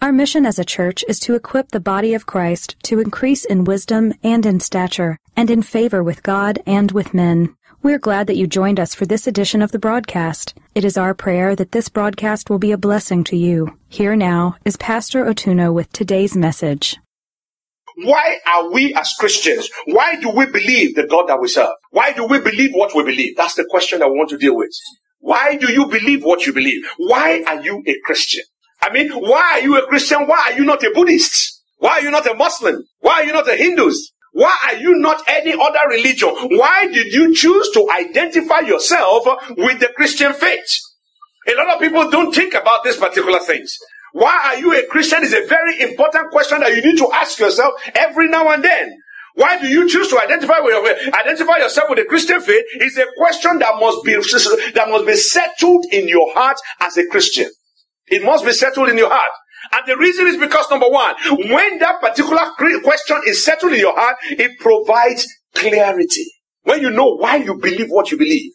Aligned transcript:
Our 0.00 0.12
mission 0.12 0.46
as 0.46 0.60
a 0.60 0.64
church 0.64 1.04
is 1.08 1.18
to 1.20 1.34
equip 1.34 1.70
the 1.70 1.80
body 1.80 2.14
of 2.14 2.24
Christ 2.24 2.76
to 2.84 3.00
increase 3.00 3.44
in 3.44 3.64
wisdom 3.64 4.14
and 4.22 4.46
in 4.46 4.60
stature, 4.60 5.18
and 5.36 5.50
in 5.50 5.60
favor 5.60 6.04
with 6.04 6.22
God 6.22 6.60
and 6.66 6.92
with 6.92 7.14
men. 7.14 7.56
We're 7.82 7.98
glad 7.98 8.28
that 8.28 8.36
you 8.36 8.46
joined 8.46 8.78
us 8.78 8.94
for 8.94 9.06
this 9.06 9.26
edition 9.26 9.60
of 9.60 9.72
the 9.72 9.78
broadcast. 9.80 10.54
It 10.72 10.84
is 10.84 10.96
our 10.96 11.14
prayer 11.14 11.56
that 11.56 11.72
this 11.72 11.88
broadcast 11.88 12.48
will 12.48 12.60
be 12.60 12.70
a 12.70 12.78
blessing 12.78 13.24
to 13.24 13.36
you. 13.36 13.76
Here 13.88 14.14
now 14.14 14.54
is 14.64 14.76
Pastor 14.76 15.24
Otuno 15.24 15.74
with 15.74 15.92
today's 15.92 16.36
message. 16.36 16.96
Why 17.96 18.38
are 18.46 18.70
we 18.70 18.94
as 18.94 19.14
Christians? 19.18 19.68
Why 19.86 20.14
do 20.20 20.30
we 20.30 20.46
believe 20.46 20.94
the 20.94 21.08
God 21.08 21.28
that 21.28 21.40
we 21.40 21.48
serve? 21.48 21.74
Why 21.90 22.12
do 22.12 22.24
we 22.24 22.38
believe 22.38 22.70
what 22.72 22.94
we 22.94 23.02
believe? 23.02 23.36
That's 23.36 23.54
the 23.54 23.66
question 23.68 23.98
we 23.98 24.06
want 24.06 24.30
to 24.30 24.38
deal 24.38 24.56
with. 24.56 24.70
Why 25.18 25.56
do 25.56 25.72
you 25.72 25.86
believe 25.86 26.22
what 26.22 26.46
you 26.46 26.52
believe? 26.52 26.84
Why 26.98 27.42
are 27.44 27.60
you 27.60 27.82
a 27.84 27.96
Christian? 28.04 28.44
I 28.80 28.90
mean, 28.92 29.10
why 29.10 29.54
are 29.54 29.60
you 29.60 29.76
a 29.78 29.86
Christian? 29.86 30.26
Why 30.26 30.50
are 30.50 30.52
you 30.52 30.64
not 30.64 30.82
a 30.82 30.90
Buddhist? 30.94 31.62
Why 31.78 31.98
are 31.98 32.00
you 32.02 32.10
not 32.10 32.26
a 32.26 32.34
Muslim? 32.34 32.84
Why 33.00 33.22
are 33.22 33.24
you 33.24 33.32
not 33.32 33.48
a 33.48 33.56
Hindu? 33.56 33.90
Why 34.32 34.56
are 34.66 34.76
you 34.76 34.98
not 34.98 35.22
any 35.26 35.52
other 35.52 35.88
religion? 35.88 36.28
Why 36.28 36.86
did 36.86 37.12
you 37.12 37.34
choose 37.34 37.70
to 37.70 37.88
identify 37.90 38.60
yourself 38.60 39.24
with 39.56 39.80
the 39.80 39.88
Christian 39.96 40.32
faith? 40.32 40.78
A 41.48 41.54
lot 41.54 41.74
of 41.74 41.80
people 41.80 42.10
don't 42.10 42.34
think 42.34 42.54
about 42.54 42.84
these 42.84 42.96
particular 42.96 43.40
things. 43.40 43.76
Why 44.12 44.38
are 44.46 44.56
you 44.58 44.74
a 44.74 44.86
Christian 44.86 45.22
is 45.22 45.32
a 45.32 45.46
very 45.46 45.80
important 45.80 46.30
question 46.30 46.60
that 46.60 46.74
you 46.74 46.82
need 46.82 46.98
to 46.98 47.10
ask 47.12 47.38
yourself 47.38 47.74
every 47.94 48.28
now 48.28 48.50
and 48.50 48.64
then. 48.64 48.96
Why 49.34 49.58
do 49.60 49.68
you 49.68 49.88
choose 49.88 50.08
to 50.08 50.20
identify 50.20 50.58
with 50.60 51.14
identify 51.14 51.58
yourself 51.58 51.88
with 51.90 51.98
the 51.98 52.04
Christian 52.04 52.40
faith? 52.40 52.64
Is 52.80 52.98
a 52.98 53.06
question 53.16 53.58
that 53.60 53.74
must 53.78 54.04
be 54.04 54.14
that 54.14 54.86
must 54.88 55.06
be 55.06 55.14
settled 55.14 55.86
in 55.92 56.08
your 56.08 56.32
heart 56.34 56.56
as 56.80 56.96
a 56.96 57.06
Christian. 57.06 57.48
It 58.10 58.22
must 58.24 58.44
be 58.44 58.52
settled 58.52 58.88
in 58.88 58.98
your 58.98 59.10
heart. 59.10 59.30
And 59.72 59.82
the 59.86 59.96
reason 59.96 60.26
is 60.26 60.36
because 60.36 60.70
number 60.70 60.88
one, 60.88 61.14
when 61.50 61.78
that 61.78 62.00
particular 62.00 62.50
question 62.82 63.20
is 63.26 63.44
settled 63.44 63.72
in 63.72 63.80
your 63.80 63.94
heart, 63.98 64.16
it 64.30 64.58
provides 64.60 65.26
clarity. 65.54 66.24
When 66.62 66.80
you 66.80 66.90
know 66.90 67.16
why 67.16 67.36
you 67.36 67.58
believe 67.58 67.88
what 67.88 68.10
you 68.10 68.18
believe, 68.18 68.52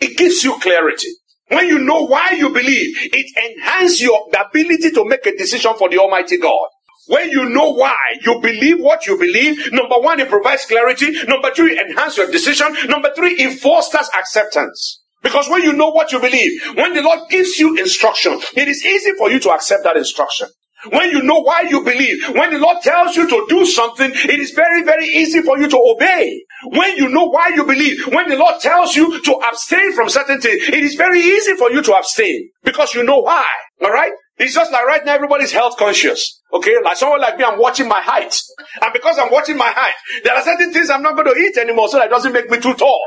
it 0.00 0.16
gives 0.16 0.44
you 0.44 0.58
clarity. 0.58 1.08
When 1.48 1.68
you 1.68 1.78
know 1.78 2.06
why 2.06 2.30
you 2.32 2.48
believe, 2.48 2.96
it 3.12 3.56
enhances 3.56 4.02
your 4.02 4.28
ability 4.36 4.90
to 4.90 5.04
make 5.04 5.24
a 5.26 5.36
decision 5.36 5.74
for 5.78 5.88
the 5.88 5.98
Almighty 5.98 6.38
God. 6.38 6.66
When 7.08 7.30
you 7.30 7.48
know 7.48 7.72
why 7.72 7.96
you 8.24 8.40
believe 8.40 8.80
what 8.80 9.06
you 9.06 9.16
believe, 9.16 9.72
number 9.72 9.96
one, 9.98 10.18
it 10.18 10.28
provides 10.28 10.64
clarity. 10.64 11.12
Number 11.28 11.50
two, 11.52 11.66
it 11.66 11.78
enhances 11.78 12.18
your 12.18 12.30
decision. 12.32 12.74
Number 12.88 13.10
three, 13.14 13.34
it 13.34 13.60
fosters 13.60 14.10
acceptance. 14.18 15.04
Because 15.26 15.48
when 15.50 15.62
you 15.64 15.72
know 15.72 15.90
what 15.90 16.12
you 16.12 16.20
believe, 16.20 16.52
when 16.76 16.94
the 16.94 17.02
Lord 17.02 17.28
gives 17.30 17.58
you 17.58 17.76
instruction, 17.76 18.40
it 18.56 18.68
is 18.68 18.84
easy 18.86 19.10
for 19.18 19.28
you 19.28 19.40
to 19.40 19.50
accept 19.50 19.82
that 19.82 19.96
instruction. 19.96 20.46
When 20.90 21.10
you 21.10 21.22
know 21.22 21.40
why 21.40 21.62
you 21.62 21.82
believe, 21.82 22.28
when 22.28 22.52
the 22.52 22.60
Lord 22.60 22.78
tells 22.82 23.16
you 23.16 23.28
to 23.28 23.46
do 23.48 23.66
something, 23.66 24.12
it 24.14 24.38
is 24.38 24.52
very, 24.52 24.84
very 24.84 25.06
easy 25.06 25.42
for 25.42 25.58
you 25.58 25.68
to 25.68 25.78
obey. 25.78 26.44
When 26.66 26.96
you 26.96 27.08
know 27.08 27.24
why 27.24 27.48
you 27.56 27.64
believe, 27.64 28.06
when 28.08 28.28
the 28.28 28.36
Lord 28.36 28.60
tells 28.60 28.94
you 28.94 29.20
to 29.20 29.32
abstain 29.50 29.92
from 29.94 30.08
certain 30.08 30.40
things, 30.40 30.62
it 30.68 30.84
is 30.84 30.94
very 30.94 31.20
easy 31.20 31.56
for 31.56 31.72
you 31.72 31.82
to 31.82 31.94
abstain 31.96 32.50
because 32.62 32.94
you 32.94 33.02
know 33.02 33.18
why. 33.18 33.46
All 33.82 33.90
right? 33.90 34.12
It's 34.38 34.54
just 34.54 34.70
like 34.70 34.86
right 34.86 35.04
now 35.04 35.14
everybody's 35.16 35.52
health 35.52 35.76
conscious. 35.76 36.35
Okay, 36.52 36.74
like 36.82 36.96
someone 36.96 37.20
like 37.20 37.36
me, 37.38 37.44
I'm 37.44 37.58
watching 37.58 37.88
my 37.88 38.00
height. 38.00 38.34
And 38.80 38.92
because 38.92 39.18
I'm 39.18 39.32
watching 39.32 39.56
my 39.56 39.72
height, 39.74 39.94
there 40.22 40.34
are 40.34 40.42
certain 40.42 40.72
things 40.72 40.90
I'm 40.90 41.02
not 41.02 41.16
going 41.16 41.26
to 41.26 41.40
eat 41.40 41.56
anymore 41.58 41.88
so 41.88 41.98
that 41.98 42.08
doesn't 42.08 42.32
make 42.32 42.48
me 42.50 42.60
too 42.60 42.74
tall. 42.74 43.00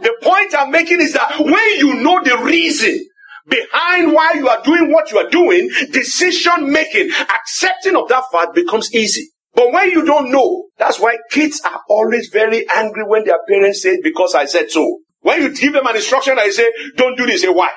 The 0.00 0.14
point 0.22 0.54
I'm 0.56 0.70
making 0.70 1.00
is 1.00 1.12
that 1.12 1.38
when 1.38 1.78
you 1.78 1.94
know 2.02 2.22
the 2.22 2.38
reason 2.42 3.06
behind 3.48 4.12
why 4.12 4.32
you 4.34 4.48
are 4.48 4.62
doing 4.62 4.90
what 4.90 5.10
you 5.10 5.18
are 5.18 5.28
doing, 5.28 5.70
decision 5.92 6.72
making, 6.72 7.10
accepting 7.10 7.96
of 7.96 8.08
that 8.08 8.24
fact 8.32 8.54
becomes 8.54 8.92
easy. 8.94 9.28
But 9.54 9.72
when 9.72 9.90
you 9.90 10.04
don't 10.04 10.30
know, 10.30 10.68
that's 10.78 10.98
why 10.98 11.16
kids 11.30 11.60
are 11.64 11.80
always 11.88 12.28
very 12.28 12.66
angry 12.74 13.04
when 13.06 13.24
their 13.24 13.38
parents 13.48 13.82
say, 13.82 14.00
because 14.02 14.34
I 14.34 14.46
said 14.46 14.70
so. 14.70 15.00
When 15.20 15.42
you 15.42 15.54
give 15.54 15.72
them 15.72 15.86
an 15.86 15.96
instruction, 15.96 16.38
I 16.38 16.50
say, 16.50 16.70
don't 16.96 17.16
do 17.16 17.26
this, 17.26 17.42
say 17.42 17.48
why? 17.48 17.70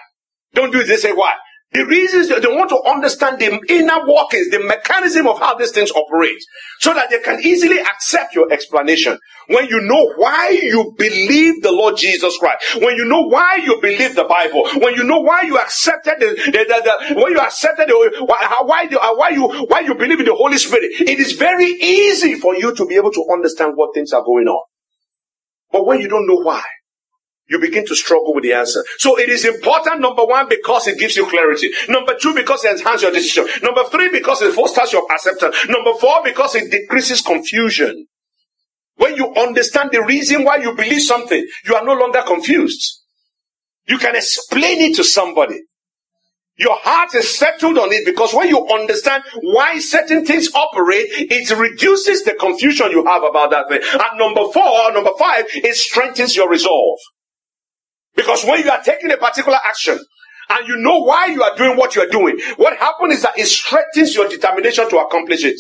Don't 0.54 0.72
do 0.72 0.80
this, 0.80 0.88
they 0.88 1.10
say 1.10 1.14
why? 1.14 1.34
The 1.72 1.86
reasons 1.86 2.30
they 2.30 2.48
want 2.48 2.70
to 2.70 2.82
understand 2.90 3.38
the 3.38 3.60
inner 3.70 4.00
workings, 4.08 4.50
the 4.50 4.60
mechanism 4.60 5.28
of 5.28 5.38
how 5.38 5.54
these 5.54 5.72
things 5.72 5.92
operate, 5.92 6.40
so 6.80 6.96
that 6.96 7.12
they 7.12 7.20
can 7.20 7.40
easily 7.44 7.80
accept 7.80 8.34
your 8.34 8.52
explanation. 8.52 9.20
When 9.50 9.68
you 9.68 9.80
know 9.82 10.14
why 10.16 10.50
you 10.50 10.96
believe 10.98 11.62
the 11.62 11.72
Lord 11.72 11.96
Jesus 11.98 12.38
Christ, 12.40 12.82
when 12.82 12.96
you 12.96 13.06
know 13.06 13.22
why 13.22 13.58
you 13.64 13.80
believe 13.82 14.16
the 14.16 14.24
Bible, 14.24 14.68
when 14.82 14.96
you 14.96 15.04
know 15.04 15.20
why 15.20 15.44
you 15.44 15.60
accepted 15.60 16.16
the, 16.20 16.30
the, 16.46 16.52
the, 16.52 17.14
the 17.14 17.22
when 17.22 17.34
you 17.34 17.40
accepted 17.40 17.88
the, 17.88 18.26
why, 18.26 18.58
why, 18.64 18.88
why 19.14 19.30
you 19.30 19.48
why 19.68 19.82
you 19.82 19.94
believe 19.94 20.20
in 20.20 20.26
the 20.26 20.36
Holy 20.36 20.58
Spirit, 20.58 20.90
it 21.02 21.20
is 21.20 21.34
very 21.34 21.68
easy 21.68 22.34
for 22.34 22.56
you 22.56 22.74
to 22.74 22.86
be 22.88 22.96
able 22.96 23.12
to 23.12 23.26
understand 23.32 23.74
what 23.76 23.94
things 23.94 24.12
are 24.12 24.24
going 24.24 24.48
on. 24.48 24.64
But 25.72 25.86
when 25.86 26.02
you 26.02 26.08
don't 26.08 26.28
know 26.28 26.42
why, 26.42 26.64
you 27.50 27.60
begin 27.60 27.86
to 27.88 27.96
struggle 27.96 28.34
with 28.34 28.44
the 28.44 28.54
answer. 28.54 28.84
So 28.98 29.18
it 29.18 29.30
is 29.30 29.44
important, 29.44 30.02
number 30.02 30.24
one, 30.24 30.48
because 30.48 30.88
it 30.88 31.00
gives 31.00 31.16
you 31.16 31.28
clarity. 31.28 31.72
Number 31.88 32.14
two, 32.20 32.34
because 32.34 32.64
it 32.64 32.78
enhances 32.78 33.02
your 33.02 33.12
decision. 33.12 33.48
Number 33.64 33.84
three, 33.86 34.10
because 34.10 34.42
it 34.42 34.54
fosters 34.54 34.94
your 34.94 35.12
acceptance. 35.12 35.56
Number 35.68 35.94
four, 36.00 36.22
because 36.24 36.56
it 36.56 36.72
decreases 36.72 37.22
confusion. 37.22 38.06
When 38.98 39.16
you 39.16 39.34
understand 39.34 39.92
the 39.92 40.04
reason 40.04 40.44
why 40.44 40.58
you 40.58 40.76
believe 40.76 41.02
something, 41.02 41.46
you 41.66 41.76
are 41.76 41.84
no 41.84 41.94
longer 41.94 42.22
confused. 42.22 43.04
You 43.88 43.98
can 43.98 44.16
explain 44.16 44.82
it 44.82 44.96
to 44.98 45.04
somebody. 45.04 45.62
Your 46.58 46.78
heart 46.78 47.16
is 47.16 47.38
settled 47.38 47.78
on 47.78 47.94
it 47.94 48.06
because 48.06 48.34
when 48.34 48.50
you 48.50 48.68
understand 48.68 49.24
why 49.42 49.80
certain 49.80 50.26
things 50.26 50.54
operate, 50.54 51.06
it 51.10 51.50
reduces 51.58 52.24
the 52.24 52.34
confusion 52.34 52.92
you 52.92 53.06
have 53.06 53.24
about 53.24 53.52
that 53.52 53.70
thing. 53.70 53.80
And 53.94 54.20
number 54.20 54.44
four, 54.52 54.92
number 54.92 55.12
five, 55.18 55.46
it 55.54 55.76
strengthens 55.76 56.36
your 56.36 56.50
resolve. 56.50 57.00
Because 58.20 58.44
when 58.44 58.60
you 58.62 58.70
are 58.70 58.84
taking 58.84 59.10
a 59.12 59.18
particular 59.18 59.58
action, 59.64 59.98
and 60.50 60.68
you 60.68 60.76
know 60.76 61.00
why 61.00 61.28
you 61.28 61.42
are 61.42 61.56
doing 61.56 61.78
what 61.78 61.96
you 61.96 62.02
are 62.02 62.10
doing, 62.10 62.38
what 62.58 62.76
happens 62.78 63.14
is 63.16 63.22
that 63.22 63.38
it 63.40 63.46
strengthens 63.46 64.14
your 64.14 64.28
determination 64.28 64.90
to 64.90 64.98
accomplish 64.98 65.46
it. 65.46 65.56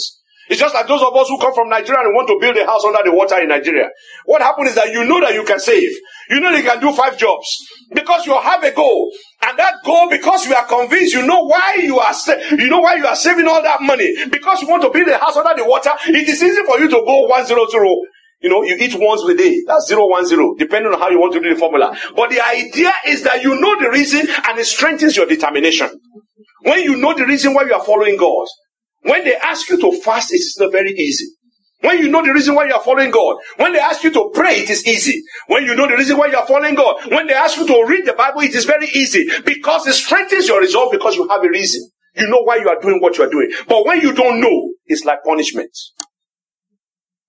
It's 0.49 0.59
just 0.59 0.73
like 0.73 0.85
those 0.87 1.01
of 1.01 1.15
us 1.15 1.29
who 1.29 1.37
come 1.39 1.53
from 1.53 1.69
Nigeria 1.69 2.01
and 2.01 2.13
want 2.13 2.27
to 2.27 2.37
build 2.41 2.57
a 2.57 2.65
house 2.65 2.83
under 2.83 2.99
the 3.05 3.15
water 3.15 3.39
in 3.39 3.47
Nigeria. 3.47 3.87
What 4.25 4.41
happens 4.41 4.69
is 4.71 4.75
that 4.75 4.91
you 4.91 5.05
know 5.05 5.21
that 5.21 5.35
you 5.35 5.43
can 5.45 5.59
save. 5.59 5.91
You 6.31 6.41
know 6.41 6.49
you 6.49 6.63
can 6.63 6.81
do 6.81 6.91
five 6.91 7.17
jobs. 7.17 7.45
Because 7.93 8.25
you 8.25 8.33
have 8.33 8.61
a 8.63 8.71
goal. 8.71 9.11
And 9.47 9.57
that 9.57 9.75
goal, 9.85 10.09
because 10.09 10.45
you 10.47 10.55
are 10.55 10.65
convinced, 10.65 11.13
you 11.13 11.25
know 11.25 11.45
why 11.45 11.77
you 11.81 11.99
are, 11.99 12.13
sa- 12.13 12.35
you 12.57 12.67
know 12.67 12.79
why 12.79 12.95
you 12.95 13.05
are 13.05 13.15
saving 13.15 13.47
all 13.47 13.61
that 13.61 13.81
money. 13.83 14.11
Because 14.29 14.61
you 14.63 14.67
want 14.67 14.81
to 14.83 14.89
build 14.89 15.07
a 15.07 15.17
house 15.19 15.37
under 15.37 15.53
the 15.55 15.69
water, 15.69 15.91
it 16.07 16.27
is 16.27 16.41
easy 16.43 16.63
for 16.65 16.79
you 16.79 16.89
to 16.89 16.99
go 17.05 17.27
one 17.27 17.45
zero 17.45 17.67
zero 17.69 17.95
you 18.41 18.49
know, 18.49 18.63
you 18.63 18.75
eat 18.79 18.95
once 18.97 19.23
a 19.23 19.35
day. 19.35 19.63
That's 19.67 19.87
zero 19.87 20.07
one 20.07 20.25
zero, 20.25 20.55
depending 20.57 20.93
on 20.93 20.99
how 20.99 21.09
you 21.09 21.19
want 21.19 21.33
to 21.33 21.41
do 21.41 21.53
the 21.53 21.59
formula. 21.59 21.95
But 22.15 22.29
the 22.29 22.41
idea 22.41 22.93
is 23.05 23.23
that 23.23 23.43
you 23.43 23.59
know 23.59 23.79
the 23.79 23.89
reason 23.91 24.27
and 24.47 24.59
it 24.59 24.65
strengthens 24.65 25.17
your 25.17 25.25
determination. 25.25 25.89
When 26.63 26.81
you 26.83 26.97
know 26.97 27.13
the 27.13 27.25
reason 27.25 27.53
why 27.53 27.63
you 27.63 27.73
are 27.73 27.83
following 27.83 28.17
God, 28.17 28.47
when 29.03 29.23
they 29.23 29.35
ask 29.35 29.69
you 29.69 29.79
to 29.79 30.01
fast, 30.01 30.33
it 30.33 30.37
is 30.37 30.57
not 30.59 30.71
very 30.71 30.91
easy. 30.91 31.25
When 31.81 31.99
you 31.99 32.09
know 32.09 32.21
the 32.25 32.33
reason 32.33 32.55
why 32.55 32.65
you 32.67 32.73
are 32.73 32.83
following 32.83 33.09
God, 33.11 33.37
when 33.55 33.71
they 33.71 33.79
ask 33.79 34.03
you 34.03 34.11
to 34.11 34.31
pray, 34.33 34.55
it 34.55 34.69
is 34.69 34.85
easy. 34.85 35.21
When 35.47 35.63
you 35.63 35.75
know 35.75 35.87
the 35.87 35.95
reason 35.95 36.17
why 36.17 36.27
you 36.27 36.37
are 36.37 36.45
following 36.45 36.75
God, 36.75 37.09
when 37.09 37.27
they 37.27 37.33
ask 37.33 37.57
you 37.57 37.65
to 37.67 37.85
read 37.87 38.05
the 38.05 38.13
Bible, 38.13 38.41
it 38.41 38.53
is 38.53 38.65
very 38.65 38.87
easy 38.87 39.29
because 39.45 39.87
it 39.87 39.93
strengthens 39.93 40.47
your 40.49 40.59
resolve 40.59 40.91
because 40.91 41.15
you 41.15 41.27
have 41.29 41.41
a 41.43 41.49
reason. 41.49 41.89
You 42.17 42.27
know 42.27 42.41
why 42.41 42.57
you 42.57 42.67
are 42.67 42.79
doing 42.81 42.99
what 42.99 43.17
you 43.17 43.23
are 43.23 43.29
doing. 43.29 43.51
But 43.67 43.85
when 43.85 44.01
you 44.01 44.11
don't 44.11 44.41
know, 44.41 44.73
it's 44.87 45.05
like 45.05 45.19
punishment. 45.25 45.71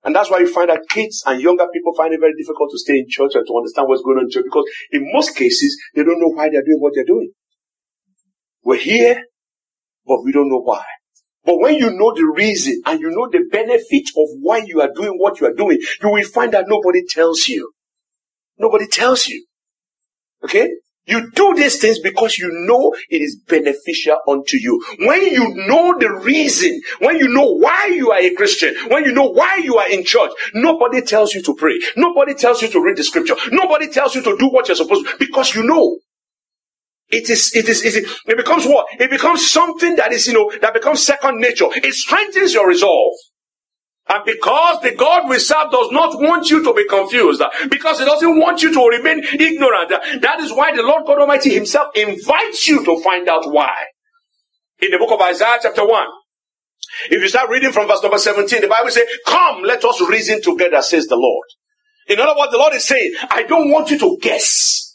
And 0.05 0.14
that's 0.14 0.31
why 0.31 0.38
you 0.38 0.52
find 0.52 0.70
that 0.70 0.88
kids 0.88 1.23
and 1.26 1.41
younger 1.41 1.67
people 1.73 1.94
find 1.94 2.14
it 2.14 2.20
very 2.20 2.32
difficult 2.37 2.70
to 2.70 2.79
stay 2.79 2.99
in 2.99 3.06
church 3.08 3.32
and 3.35 3.47
to 3.47 3.56
understand 3.56 3.87
what's 3.88 4.02
going 4.02 4.17
on 4.17 4.25
in 4.25 4.31
church 4.31 4.44
because 4.44 4.64
in 4.93 5.11
most 5.12 5.37
cases, 5.37 5.79
they 5.94 6.02
don't 6.02 6.20
know 6.20 6.32
why 6.32 6.49
they're 6.49 6.62
doing 6.62 6.81
what 6.81 6.93
they're 6.94 7.05
doing. 7.05 7.31
We're 8.64 8.76
here, 8.76 9.23
but 10.06 10.25
we 10.25 10.32
don't 10.32 10.49
know 10.49 10.62
why. 10.62 10.85
But 11.44 11.58
when 11.58 11.75
you 11.76 11.91
know 11.91 12.14
the 12.14 12.25
reason 12.26 12.81
and 12.87 13.00
you 13.00 13.11
know 13.11 13.29
the 13.31 13.47
benefit 13.50 14.08
of 14.17 14.29
why 14.41 14.62
you 14.67 14.81
are 14.81 14.91
doing 14.94 15.14
what 15.17 15.41
you 15.41 15.47
are 15.47 15.55
doing, 15.55 15.79
you 16.02 16.08
will 16.11 16.25
find 16.25 16.52
that 16.52 16.67
nobody 16.69 17.02
tells 17.08 17.49
you. 17.49 17.73
Nobody 18.58 18.87
tells 18.87 19.26
you. 19.26 19.44
Okay? 20.44 20.70
You 21.06 21.31
do 21.32 21.55
these 21.55 21.81
things 21.81 21.99
because 21.99 22.38
you 22.38 22.49
know 22.67 22.94
it 23.08 23.23
is 23.23 23.37
beneficial 23.49 24.19
unto 24.29 24.56
you. 24.58 24.81
When 25.00 25.23
you 25.23 25.55
know 25.67 25.94
the 25.99 26.11
reason, 26.12 26.81
when 27.00 27.17
you 27.17 27.29
know 27.29 27.56
why 27.56 27.87
you 27.87 28.12
are 28.12 28.20
a 28.20 28.35
Christian, 28.35 28.75
when 28.88 29.05
you 29.05 29.12
know 29.12 29.29
why 29.29 29.56
you 29.56 29.76
are 29.79 29.91
in 29.91 30.05
church, 30.05 30.31
nobody 30.55 31.00
tells 31.00 31.35
you 31.35 31.43
to 31.43 31.55
pray. 31.55 31.79
Nobody 31.97 32.35
tells 32.35 32.62
you 32.62 32.69
to 32.69 32.85
read 32.85 32.97
the 32.97 33.05
scripture. 33.05 33.35
Nobody 33.50 33.88
tells 33.88 34.14
you 34.14 34.23
to 34.23 34.37
do 34.37 34.49
what 34.49 34.69
you're 34.69 34.76
supposed 34.76 35.06
to 35.06 35.17
because 35.19 35.55
you 35.55 35.62
know. 35.64 35.99
It 37.08 37.29
is, 37.29 37.50
it 37.56 37.69
is, 37.69 37.85
it 37.85 37.97
is, 37.97 38.20
it 38.26 38.37
becomes 38.37 38.67
what? 38.67 38.87
It 39.00 39.11
becomes 39.11 39.50
something 39.50 39.97
that 39.97 40.12
is, 40.12 40.29
you 40.29 40.32
know, 40.32 40.52
that 40.61 40.73
becomes 40.73 41.05
second 41.05 41.41
nature. 41.41 41.67
It 41.75 41.93
strengthens 41.93 42.55
your 42.55 42.69
resolve. 42.69 43.14
And 44.11 44.25
because 44.27 44.83
the 44.83 44.95
God 44.97 45.29
we 45.29 45.39
serve 45.39 45.71
does 45.71 45.93
not 45.93 46.21
want 46.21 46.51
you 46.51 46.65
to 46.65 46.75
be 46.75 46.87
confused, 46.89 47.43
because 47.71 48.01
He 48.01 48.05
doesn't 48.05 48.39
want 48.41 48.62
you 48.62 48.73
to 48.75 48.87
remain 48.89 49.25
ignorant, 49.39 49.91
that 50.23 50.41
is 50.41 50.53
why 50.53 50.75
the 50.75 50.83
Lord 50.83 51.07
God 51.07 51.21
Almighty 51.21 51.55
Himself 51.55 51.97
invites 51.97 52.69
you 52.69 52.85
to 52.85 53.01
find 53.03 53.29
out 53.29 53.51
why. 53.53 53.73
In 54.81 54.91
the 54.91 54.99
book 54.99 55.12
of 55.12 55.21
Isaiah 55.23 55.59
chapter 55.62 55.87
1, 55.87 56.09
if 57.11 57.23
you 57.23 57.29
start 57.29 57.51
reading 57.51 57.73
from 57.73 57.89
verse 57.89 58.03
number 58.03 58.19
17, 58.19 58.62
the 58.62 58.69
Bible 58.69 58.91
says, 58.91 59.07
Come, 59.27 59.62
let 59.62 59.85
us 59.85 60.01
reason 60.09 60.43
together, 60.43 60.83
says 60.83 61.07
the 61.07 61.17
Lord. 61.17 61.47
In 62.09 62.21
other 62.21 62.39
words, 62.39 62.53
the 62.53 62.59
Lord 62.59 62.75
is 62.75 62.87
saying, 62.87 63.15
I 63.31 63.45
don't 63.45 63.71
want 63.71 63.91
you 63.91 63.99
to 64.01 64.19
guess. 64.21 64.89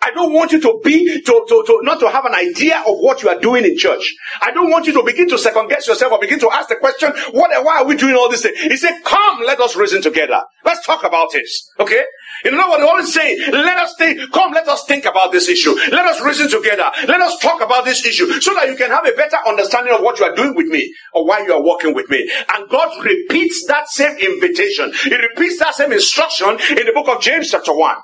I 0.00 0.12
don't 0.12 0.32
want 0.32 0.52
you 0.52 0.60
to 0.60 0.80
be, 0.84 1.20
to, 1.22 1.44
to, 1.48 1.64
to, 1.66 1.80
not 1.82 1.98
to 2.00 2.08
have 2.08 2.24
an 2.24 2.34
idea 2.34 2.78
of 2.86 2.98
what 2.98 3.22
you 3.22 3.28
are 3.28 3.40
doing 3.40 3.64
in 3.64 3.76
church. 3.76 4.14
I 4.40 4.52
don't 4.52 4.70
want 4.70 4.86
you 4.86 4.92
to 4.92 5.02
begin 5.02 5.28
to 5.30 5.38
second 5.38 5.68
guess 5.68 5.88
yourself 5.88 6.12
or 6.12 6.20
begin 6.20 6.38
to 6.38 6.50
ask 6.52 6.68
the 6.68 6.76
question, 6.76 7.12
what, 7.32 7.50
why 7.64 7.78
are 7.78 7.84
we 7.84 7.96
doing 7.96 8.14
all 8.14 8.30
this 8.30 8.42
thing? 8.42 8.54
He 8.56 8.76
said, 8.76 9.00
come, 9.04 9.40
let 9.44 9.58
us 9.60 9.74
reason 9.74 10.00
together. 10.00 10.40
Let's 10.64 10.86
talk 10.86 11.02
about 11.02 11.32
this. 11.32 11.68
Okay? 11.80 12.04
You 12.44 12.52
know 12.52 12.68
what 12.68 12.80
Lord 12.80 13.02
is 13.02 13.12
saying? 13.12 13.40
Let 13.50 13.78
us 13.78 13.96
think, 13.98 14.20
come, 14.32 14.52
let 14.52 14.68
us 14.68 14.84
think 14.84 15.04
about 15.04 15.32
this 15.32 15.48
issue. 15.48 15.74
Let 15.90 16.06
us 16.06 16.20
reason 16.20 16.48
together. 16.48 16.90
Let 17.08 17.20
us 17.20 17.36
talk 17.40 17.60
about 17.60 17.84
this 17.84 18.06
issue 18.06 18.40
so 18.40 18.54
that 18.54 18.68
you 18.68 18.76
can 18.76 18.90
have 18.90 19.04
a 19.04 19.12
better 19.12 19.38
understanding 19.46 19.94
of 19.94 20.02
what 20.02 20.20
you 20.20 20.26
are 20.26 20.34
doing 20.34 20.54
with 20.54 20.66
me 20.66 20.94
or 21.12 21.26
why 21.26 21.40
you 21.40 21.52
are 21.52 21.62
working 21.62 21.94
with 21.94 22.08
me. 22.08 22.30
And 22.54 22.68
God 22.68 23.04
repeats 23.04 23.66
that 23.66 23.88
same 23.88 24.16
invitation. 24.18 24.92
He 25.02 25.16
repeats 25.16 25.58
that 25.58 25.74
same 25.74 25.92
instruction 25.92 26.50
in 26.50 26.86
the 26.86 26.92
book 26.94 27.08
of 27.08 27.20
James 27.20 27.50
chapter 27.50 27.74
1. 27.74 27.96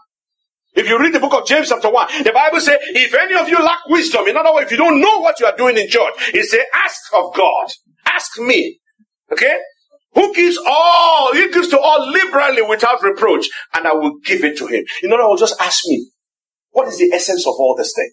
If 0.74 0.88
you 0.88 0.98
read 0.98 1.14
the 1.14 1.20
book 1.20 1.34
of 1.34 1.46
James 1.46 1.68
chapter 1.68 1.90
1, 1.90 2.24
the 2.24 2.32
Bible 2.32 2.60
says, 2.60 2.78
if 2.80 3.14
any 3.14 3.34
of 3.34 3.48
you 3.48 3.62
lack 3.62 3.86
wisdom, 3.88 4.26
in 4.26 4.36
other 4.36 4.52
words, 4.52 4.66
if 4.66 4.70
you 4.72 4.76
don't 4.76 5.00
know 5.00 5.20
what 5.20 5.38
you 5.38 5.46
are 5.46 5.56
doing 5.56 5.76
in 5.76 5.88
church, 5.88 6.12
it 6.34 6.44
says, 6.46 6.62
ask 6.74 7.00
of 7.14 7.34
God. 7.34 7.68
Ask 8.06 8.38
me. 8.40 8.80
Okay? 9.30 9.56
Who 10.14 10.34
gives 10.34 10.58
all, 10.66 11.32
he 11.32 11.50
gives 11.50 11.68
to 11.68 11.78
all 11.78 12.10
liberally 12.10 12.62
without 12.62 13.02
reproach, 13.02 13.48
and 13.74 13.86
I 13.86 13.94
will 13.94 14.18
give 14.24 14.44
it 14.44 14.56
to 14.58 14.66
him. 14.66 14.84
In 15.02 15.12
other 15.12 15.28
words, 15.28 15.40
just 15.40 15.60
ask 15.60 15.86
me, 15.86 16.08
what 16.70 16.88
is 16.88 16.98
the 16.98 17.12
essence 17.12 17.46
of 17.46 17.54
all 17.58 17.74
this 17.76 17.92
thing? 17.94 18.10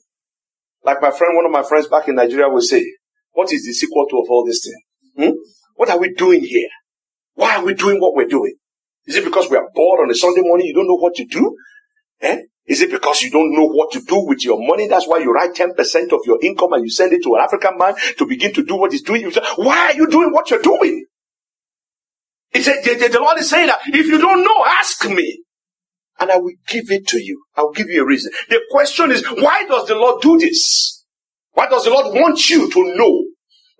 Like 0.84 1.02
my 1.02 1.12
friend, 1.12 1.36
one 1.36 1.46
of 1.46 1.52
my 1.52 1.64
friends 1.64 1.88
back 1.88 2.08
in 2.08 2.16
Nigeria 2.16 2.50
will 2.50 2.62
say, 2.62 2.84
what 3.34 3.52
is 3.52 3.66
the 3.66 3.74
sequel 3.74 4.08
to 4.10 4.18
of 4.18 4.26
all 4.30 4.46
this 4.46 4.64
thing? 4.64 4.82
Hmm? 5.30 5.36
What 5.76 5.90
are 5.90 6.00
we 6.00 6.14
doing 6.14 6.42
here? 6.42 6.70
Why 7.36 7.56
are 7.56 7.66
we 7.66 7.74
doing 7.74 8.00
what 8.00 8.16
we're 8.16 8.28
doing? 8.28 8.56
Is 9.06 9.16
it 9.16 9.26
because 9.26 9.50
we 9.50 9.58
are 9.58 9.68
bored 9.74 10.02
on 10.02 10.12
a 10.12 10.16
Sunday 10.16 10.42
morning? 10.42 10.68
You 10.68 10.74
don't 10.74 10.88
know 10.88 10.96
what 10.98 11.16
to 11.16 11.26
do? 11.26 11.56
Eh? 12.22 12.42
Is 12.72 12.82
it 12.82 12.90
because 12.90 13.22
you 13.22 13.30
don't 13.30 13.52
know 13.52 13.66
what 13.66 13.92
to 13.92 14.00
do 14.00 14.24
with 14.26 14.46
your 14.46 14.66
money? 14.66 14.88
That's 14.88 15.06
why 15.06 15.18
you 15.18 15.34
write 15.34 15.54
10% 15.54 15.76
of 16.14 16.22
your 16.26 16.40
income 16.42 16.72
and 16.72 16.86
you 16.86 16.90
send 16.90 17.12
it 17.12 17.22
to 17.24 17.36
an 17.36 17.42
African 17.42 17.78
man 17.78 17.96
to 18.18 18.26
begin 18.26 18.54
to 18.54 18.64
do 18.64 18.78
what 18.78 18.94
he's 18.94 19.02
doing. 19.02 19.30
Why 19.58 19.88
are 19.88 19.94
you 19.94 20.08
doing 20.08 20.32
what 20.32 20.50
you're 20.50 20.62
doing? 20.62 21.06
He 22.54 22.62
the, 22.62 23.10
the 23.12 23.20
Lord 23.20 23.40
is 23.40 23.50
saying 23.50 23.68
that 23.68 23.80
if 23.88 24.08
you 24.08 24.18
don't 24.18 24.46
know, 24.46 24.66
ask 24.66 25.06
me 25.10 25.44
and 26.18 26.32
I 26.32 26.38
will 26.38 26.54
give 26.66 26.90
it 26.92 27.08
to 27.08 27.22
you. 27.22 27.44
I 27.58 27.64
will 27.64 27.74
give 27.74 27.90
you 27.90 28.04
a 28.04 28.06
reason. 28.06 28.32
The 28.48 28.62
question 28.72 29.12
is, 29.12 29.26
why 29.26 29.66
does 29.68 29.90
the 29.90 29.96
Lord 29.96 30.22
do 30.22 30.40
this? 30.40 31.04
Why 31.52 31.68
does 31.68 31.84
the 31.84 31.90
Lord 31.90 32.16
want 32.16 32.50
you 32.50 32.72
to 32.72 32.96
know 32.96 33.26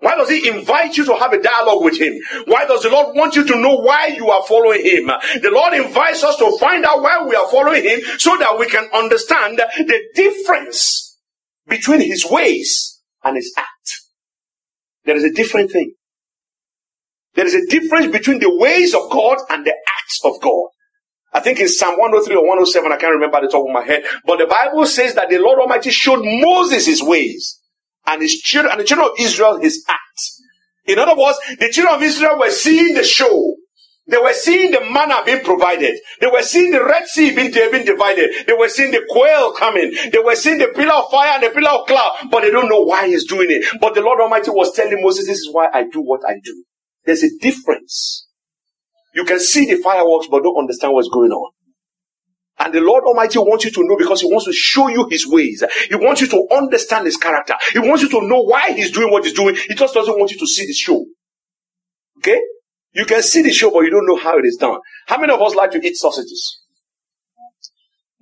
why 0.02 0.16
does 0.16 0.28
he 0.30 0.48
invite 0.48 0.96
you 0.96 1.04
to 1.04 1.14
have 1.14 1.32
a 1.32 1.40
dialogue 1.40 1.84
with 1.84 1.96
him? 1.96 2.18
Why 2.46 2.64
does 2.66 2.82
the 2.82 2.90
Lord 2.90 3.14
want 3.14 3.36
you 3.36 3.46
to 3.46 3.56
know 3.56 3.76
why 3.76 4.08
you 4.08 4.30
are 4.30 4.42
following 4.42 4.84
him? 4.84 5.06
The 5.06 5.50
Lord 5.52 5.74
invites 5.74 6.24
us 6.24 6.36
to 6.38 6.58
find 6.58 6.84
out 6.84 7.02
why 7.02 7.24
we 7.24 7.36
are 7.36 7.48
following 7.48 7.84
him 7.84 8.00
so 8.18 8.36
that 8.36 8.58
we 8.58 8.66
can 8.66 8.88
understand 8.92 9.58
the 9.58 10.00
difference 10.16 11.16
between 11.68 12.00
his 12.00 12.26
ways 12.28 13.00
and 13.22 13.36
his 13.36 13.54
act. 13.56 14.00
There 15.04 15.14
is 15.14 15.22
a 15.22 15.30
different 15.30 15.70
thing. 15.70 15.94
There 17.36 17.46
is 17.46 17.54
a 17.54 17.64
difference 17.66 18.10
between 18.10 18.40
the 18.40 18.54
ways 18.56 18.96
of 18.96 19.08
God 19.08 19.38
and 19.50 19.64
the 19.64 19.74
acts 20.00 20.20
of 20.24 20.40
God. 20.42 20.66
I 21.32 21.38
think 21.38 21.60
in 21.60 21.68
Psalm 21.68 21.96
103 21.96 22.34
or 22.34 22.42
107, 22.42 22.90
I 22.90 22.96
can't 22.96 23.14
remember 23.14 23.40
the 23.40 23.48
top 23.48 23.64
of 23.64 23.72
my 23.72 23.84
head, 23.84 24.02
but 24.26 24.38
the 24.38 24.46
Bible 24.46 24.84
says 24.84 25.14
that 25.14 25.30
the 25.30 25.38
Lord 25.38 25.60
Almighty 25.60 25.90
showed 25.90 26.24
Moses 26.24 26.86
his 26.86 27.04
ways 27.04 27.60
and 28.06 28.22
his 28.22 28.34
children 28.40 28.72
and 28.72 28.80
the 28.80 28.84
children 28.84 29.08
of 29.08 29.14
Israel 29.18 29.60
his 29.60 29.84
act. 29.88 30.00
In 30.86 30.98
other 30.98 31.14
words, 31.16 31.38
the 31.58 31.68
children 31.70 31.94
of 31.94 32.02
Israel 32.02 32.38
were 32.38 32.50
seeing 32.50 32.94
the 32.94 33.04
show. 33.04 33.56
They 34.08 34.18
were 34.18 34.32
seeing 34.32 34.72
the 34.72 34.80
manna 34.80 35.22
being 35.24 35.44
provided. 35.44 35.98
They 36.20 36.26
were 36.26 36.42
seeing 36.42 36.72
the 36.72 36.84
Red 36.84 37.06
Sea 37.06 37.34
being, 37.34 37.52
being 37.52 37.84
divided. 37.84 38.46
They 38.46 38.52
were 38.52 38.68
seeing 38.68 38.90
the 38.90 39.06
quail 39.08 39.52
coming. 39.52 39.94
They 40.12 40.18
were 40.18 40.34
seeing 40.34 40.58
the 40.58 40.68
pillar 40.74 40.94
of 40.94 41.10
fire 41.10 41.34
and 41.34 41.42
the 41.44 41.50
pillar 41.50 41.70
of 41.70 41.86
cloud, 41.86 42.28
but 42.30 42.42
they 42.42 42.50
don't 42.50 42.68
know 42.68 42.82
why 42.82 43.06
he's 43.06 43.24
doing 43.26 43.46
it. 43.50 43.64
But 43.80 43.94
the 43.94 44.00
Lord 44.00 44.20
Almighty 44.20 44.50
was 44.50 44.74
telling 44.74 45.00
Moses, 45.00 45.26
this 45.26 45.38
is 45.38 45.50
why 45.52 45.68
I 45.72 45.84
do 45.84 46.00
what 46.00 46.20
I 46.28 46.34
do. 46.42 46.64
There's 47.06 47.22
a 47.22 47.30
difference. 47.40 48.26
You 49.14 49.24
can 49.24 49.38
see 49.38 49.66
the 49.66 49.80
fireworks, 49.80 50.26
but 50.28 50.42
don't 50.42 50.58
understand 50.58 50.94
what's 50.94 51.08
going 51.08 51.30
on. 51.30 51.52
And 52.64 52.72
the 52.72 52.80
Lord 52.80 53.04
Almighty 53.04 53.38
wants 53.40 53.64
you 53.64 53.72
to 53.72 53.82
know 53.82 53.96
because 53.96 54.20
He 54.20 54.26
wants 54.26 54.44
to 54.46 54.52
show 54.52 54.88
you 54.88 55.08
His 55.10 55.26
ways. 55.26 55.64
He 55.88 55.96
wants 55.96 56.20
you 56.20 56.28
to 56.28 56.46
understand 56.56 57.06
His 57.06 57.16
character. 57.16 57.54
He 57.72 57.80
wants 57.80 58.02
you 58.02 58.08
to 58.10 58.26
know 58.26 58.42
why 58.42 58.72
He's 58.72 58.92
doing 58.92 59.10
what 59.10 59.24
He's 59.24 59.32
doing. 59.32 59.56
He 59.56 59.74
just 59.74 59.94
doesn't 59.94 60.16
want 60.16 60.30
you 60.30 60.38
to 60.38 60.46
see 60.46 60.66
the 60.66 60.72
show. 60.72 61.04
Okay? 62.18 62.40
You 62.92 63.04
can 63.04 63.22
see 63.22 63.42
the 63.42 63.50
show, 63.50 63.70
but 63.70 63.80
you 63.80 63.90
don't 63.90 64.06
know 64.06 64.16
how 64.16 64.38
it 64.38 64.44
is 64.44 64.56
done. 64.56 64.78
How 65.06 65.18
many 65.18 65.32
of 65.32 65.42
us 65.42 65.54
like 65.54 65.72
to 65.72 65.84
eat 65.84 65.96
sausages? 65.96 66.62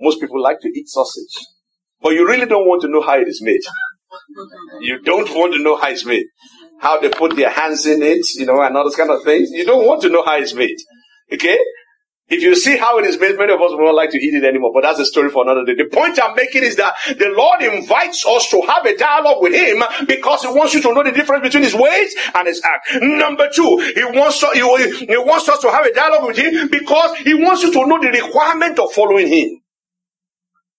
Most 0.00 0.20
people 0.20 0.40
like 0.42 0.60
to 0.60 0.68
eat 0.68 0.88
sausage. 0.88 1.46
But 2.00 2.14
you 2.14 2.26
really 2.26 2.46
don't 2.46 2.66
want 2.66 2.80
to 2.82 2.88
know 2.88 3.02
how 3.02 3.20
it 3.20 3.28
is 3.28 3.42
made. 3.42 3.60
You 4.80 5.00
don't 5.00 5.28
want 5.30 5.52
to 5.52 5.62
know 5.62 5.76
how 5.76 5.90
it's 5.90 6.06
made. 6.06 6.24
How 6.80 6.98
they 6.98 7.10
put 7.10 7.36
their 7.36 7.50
hands 7.50 7.84
in 7.84 8.00
it, 8.02 8.24
you 8.36 8.46
know, 8.46 8.62
and 8.62 8.74
all 8.74 8.84
those 8.84 8.96
kind 8.96 9.10
of 9.10 9.22
things. 9.22 9.50
You 9.50 9.66
don't 9.66 9.86
want 9.86 10.00
to 10.02 10.08
know 10.08 10.24
how 10.24 10.38
it's 10.38 10.54
made. 10.54 10.78
Okay? 11.30 11.58
If 12.30 12.42
you 12.42 12.54
see 12.54 12.76
how 12.76 12.98
it 12.98 13.06
is 13.06 13.18
made, 13.18 13.36
many 13.36 13.52
of 13.52 13.60
us 13.60 13.72
will 13.72 13.86
not 13.86 13.96
like 13.96 14.10
to 14.10 14.18
eat 14.18 14.34
it 14.34 14.44
anymore, 14.44 14.70
but 14.72 14.82
that's 14.82 15.00
a 15.00 15.04
story 15.04 15.30
for 15.30 15.42
another 15.42 15.64
day. 15.64 15.74
The 15.74 15.90
point 15.90 16.16
I'm 16.22 16.36
making 16.36 16.62
is 16.62 16.76
that 16.76 16.94
the 17.08 17.28
Lord 17.36 17.60
invites 17.60 18.24
us 18.24 18.48
to 18.50 18.60
have 18.62 18.86
a 18.86 18.96
dialogue 18.96 19.42
with 19.42 19.52
Him 19.52 19.82
because 20.06 20.42
He 20.42 20.48
wants 20.48 20.72
you 20.72 20.80
to 20.82 20.94
know 20.94 21.02
the 21.02 21.10
difference 21.10 21.42
between 21.42 21.64
His 21.64 21.74
ways 21.74 22.14
and 22.36 22.46
His 22.46 22.62
act. 22.64 23.02
Number 23.02 23.48
two, 23.52 23.92
He 23.96 24.04
wants, 24.04 24.40
he, 24.54 25.06
he 25.06 25.18
wants 25.18 25.48
us 25.48 25.58
to 25.60 25.72
have 25.72 25.84
a 25.84 25.92
dialogue 25.92 26.28
with 26.28 26.38
Him 26.38 26.68
because 26.68 27.16
He 27.18 27.34
wants 27.34 27.64
you 27.64 27.72
to 27.72 27.86
know 27.86 28.00
the 28.00 28.08
requirement 28.08 28.78
of 28.78 28.92
following 28.92 29.26
Him. 29.26 29.60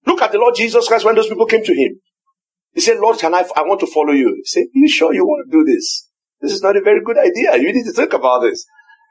Look 0.05 0.21
at 0.21 0.31
the 0.31 0.39
Lord 0.39 0.55
Jesus 0.55 0.87
Christ 0.87 1.03
when 1.03 1.15
those 1.15 1.27
people 1.27 1.47
came 1.47 1.65
to 1.65 1.73
Him. 1.73 1.99
He 2.73 2.79
said, 2.79 2.97
Lord, 2.99 3.19
can 3.19 3.33
I, 3.33 3.43
I 3.57 3.63
want 3.63 3.81
to 3.81 3.87
follow 3.87 4.13
you. 4.13 4.35
He 4.37 4.45
said, 4.45 4.61
are 4.61 4.79
you 4.79 4.89
sure 4.89 5.13
you 5.13 5.25
want 5.25 5.51
to 5.51 5.51
do 5.51 5.65
this? 5.65 6.07
This 6.39 6.53
is 6.53 6.63
not 6.63 6.77
a 6.77 6.81
very 6.81 7.01
good 7.03 7.17
idea. 7.17 7.57
You 7.57 7.73
need 7.73 7.83
to 7.83 7.91
think 7.91 8.13
about 8.13 8.39
this. 8.39 8.65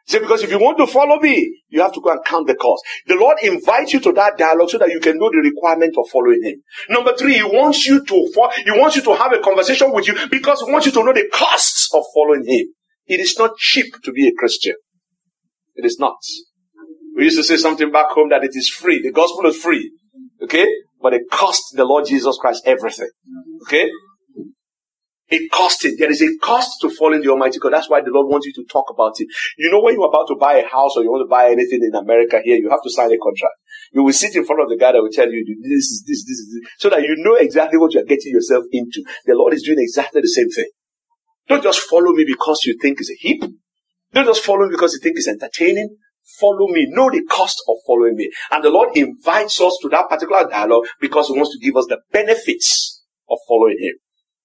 Said, 0.07 0.23
because 0.23 0.43
if 0.43 0.51
you 0.51 0.59
want 0.59 0.79
to 0.79 0.87
follow 0.87 1.19
me, 1.21 1.63
you 1.69 1.81
have 1.83 1.93
to 1.93 2.01
go 2.01 2.11
and 2.11 2.25
count 2.25 2.47
the 2.47 2.55
cost. 2.55 2.83
The 3.07 3.15
Lord 3.15 3.39
invites 3.43 3.93
you 3.93 4.01
to 4.01 4.13
that 4.13 4.37
dialogue 4.39 4.71
so 4.71 4.79
that 4.79 4.91
you 4.91 4.99
can 4.99 5.19
know 5.19 5.31
the 5.31 5.39
requirement 5.39 5.95
of 5.97 6.09
following 6.11 6.43
Him. 6.43 6.63
Number 6.89 7.17
three, 7.17 7.35
He 7.35 7.43
wants 7.43 7.87
you 7.87 8.05
to, 8.05 8.15
He 8.65 8.71
wants 8.73 8.97
you 8.97 9.03
to 9.03 9.15
have 9.15 9.33
a 9.33 9.39
conversation 9.39 9.93
with 9.93 10.09
you 10.09 10.15
because 10.31 10.63
He 10.65 10.73
wants 10.73 10.87
you 10.87 10.93
to 10.93 11.05
know 11.05 11.13
the 11.13 11.29
costs 11.33 11.91
of 11.95 12.03
following 12.15 12.45
Him. 12.47 12.67
It 13.07 13.21
is 13.21 13.39
not 13.39 13.57
cheap 13.57 13.95
to 14.05 14.13
be 14.13 14.27
a 14.29 14.33
Christian. 14.37 14.75
It 15.75 15.85
is 15.85 15.99
not. 15.99 16.17
We 17.17 17.25
used 17.25 17.39
to 17.39 17.45
say 17.45 17.57
something 17.57 17.91
back 17.91 18.11
home 18.11 18.31
that 18.31 18.45
it 18.45 18.53
is 18.55 18.69
free. 18.69 19.03
The 19.03 19.13
gospel 19.13 19.47
is 19.47 19.61
free. 19.61 19.93
Okay? 20.43 20.67
But 21.01 21.15
it 21.15 21.23
costs 21.31 21.73
the 21.75 21.85
Lord 21.85 22.07
Jesus 22.07 22.37
Christ 22.41 22.63
everything. 22.67 23.11
Okay? 23.63 23.91
It 25.31 25.51
costs 25.53 25.85
it. 25.85 25.95
There 25.97 26.11
is 26.11 26.23
a 26.23 26.37
cost 26.43 26.81
to 26.81 26.91
following 26.91 27.23
the 27.23 27.31
Almighty 27.31 27.61
God. 27.61 27.73
That's 27.73 27.89
why 27.89 28.01
the 28.01 28.11
Lord 28.11 28.27
wants 28.27 28.47
you 28.47 28.53
to 28.55 28.65
talk 28.65 28.91
about 28.91 29.21
it. 29.21 29.29
You 29.57 29.71
know, 29.71 29.81
when 29.81 29.95
you're 29.95 30.09
about 30.09 30.27
to 30.27 30.35
buy 30.35 30.59
a 30.59 30.67
house 30.67 30.97
or 30.97 31.05
you 31.05 31.11
want 31.11 31.23
to 31.23 31.31
buy 31.31 31.51
anything 31.51 31.87
in 31.87 31.95
America 31.95 32.41
here, 32.43 32.57
you 32.57 32.69
have 32.69 32.83
to 32.83 32.91
sign 32.91 33.13
a 33.13 33.19
contract. 33.19 33.55
You 33.93 34.03
will 34.03 34.13
sit 34.13 34.35
in 34.35 34.45
front 34.45 34.63
of 34.63 34.69
the 34.69 34.77
guy 34.77 34.91
that 34.91 35.01
will 35.01 35.13
tell 35.13 35.31
you 35.31 35.47
this 35.63 35.87
is 35.87 36.05
this, 36.07 36.25
this 36.27 36.39
is 36.39 36.51
this, 36.51 36.71
so 36.79 36.91
that 36.91 37.03
you 37.03 37.15
know 37.19 37.37
exactly 37.37 37.79
what 37.79 37.95
you're 37.95 38.05
getting 38.05 38.33
yourself 38.33 38.65
into. 38.73 39.05
The 39.25 39.35
Lord 39.35 39.55
is 39.55 39.63
doing 39.63 39.79
exactly 39.79 40.21
the 40.21 40.29
same 40.29 40.51
thing. 40.51 40.69
Don't 41.47 41.63
just 41.63 41.81
follow 41.81 42.11
me 42.11 42.25
because 42.27 42.65
you 42.65 42.77
think 42.81 42.99
it's 43.01 43.11
a 43.11 43.19
hip. 43.19 43.49
Don't 44.13 44.27
just 44.27 44.45
follow 44.45 44.67
me 44.67 44.73
because 44.73 44.95
you 44.95 45.01
think 45.01 45.17
it's 45.17 45.29
entertaining. 45.29 45.97
Follow 46.41 46.67
me. 46.69 46.87
Know 46.91 47.11
the 47.11 47.23
cost 47.25 47.63
of 47.69 47.77
following 47.87 48.17
me. 48.17 48.31
And 48.51 48.65
the 48.65 48.71
Lord 48.71 48.97
invites 48.97 49.61
us 49.61 49.79
to 49.83 49.89
that 49.91 50.09
particular 50.09 50.49
dialogue 50.49 50.87
because 51.01 51.29
He 51.29 51.35
wants 51.35 51.53
to 51.53 51.65
give 51.65 51.77
us 51.77 51.87
the 51.89 51.99
benefits 52.13 53.05
of 53.29 53.39
following 53.49 53.77
Him. 53.81 53.95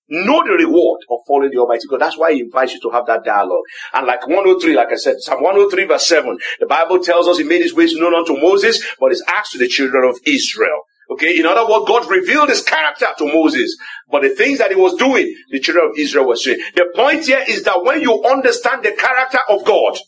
Know 0.08 0.44
the 0.44 0.54
reward 0.54 1.02
of 1.10 1.20
following 1.28 1.52
the 1.52 1.58
Almighty 1.58 1.88
God. 1.90 2.02
That's 2.02 2.18
why 2.18 2.34
He 2.34 2.42
invites 2.42 2.74
you 2.74 2.82
to 2.82 2.90
have 2.92 3.06
that 3.08 3.24
dialogue. 3.24 3.64
And 3.94 4.06
like 4.06 4.28
103, 4.28 4.76
like 4.76 4.92
I 4.92 4.96
said, 4.96 5.16
Psalm 5.20 5.42
103 5.42 5.86
verse 5.86 6.08
7, 6.08 6.38
the 6.60 6.68
Bible 6.68 7.00
tells 7.00 7.28
us 7.28 7.38
He 7.38 7.44
made 7.44 7.62
His 7.62 7.74
ways 7.74 7.96
known 7.96 8.14
unto 8.14 8.38
Moses, 8.38 8.86
but 9.00 9.12
His 9.12 9.24
acts 9.28 9.52
to 9.54 9.58
the 9.58 9.68
children 9.68 10.08
of 10.08 10.20
Israel. 10.26 10.82
Okay, 11.10 11.40
in 11.40 11.46
other 11.46 11.70
words, 11.70 11.86
God 11.88 12.10
revealed 12.10 12.50
his 12.50 12.64
character 12.64 13.06
to 13.20 13.26
Moses, 13.26 13.78
but 14.10 14.24
the 14.24 14.30
things 14.30 14.58
that 14.58 14.72
he 14.72 14.76
was 14.76 14.96
doing, 14.96 15.36
the 15.52 15.60
children 15.60 15.92
of 15.92 15.98
Israel 15.98 16.28
were 16.28 16.36
doing. 16.44 16.58
The 16.76 16.88
point 16.96 17.28
here 17.28 17.44
is 17.48 17.62
that 17.64 17.84
when 17.84 18.02
you 18.02 18.24
understand 18.24 18.84
the 18.84 18.92
character 18.94 19.38
of 19.48 19.64
God, 19.66 20.00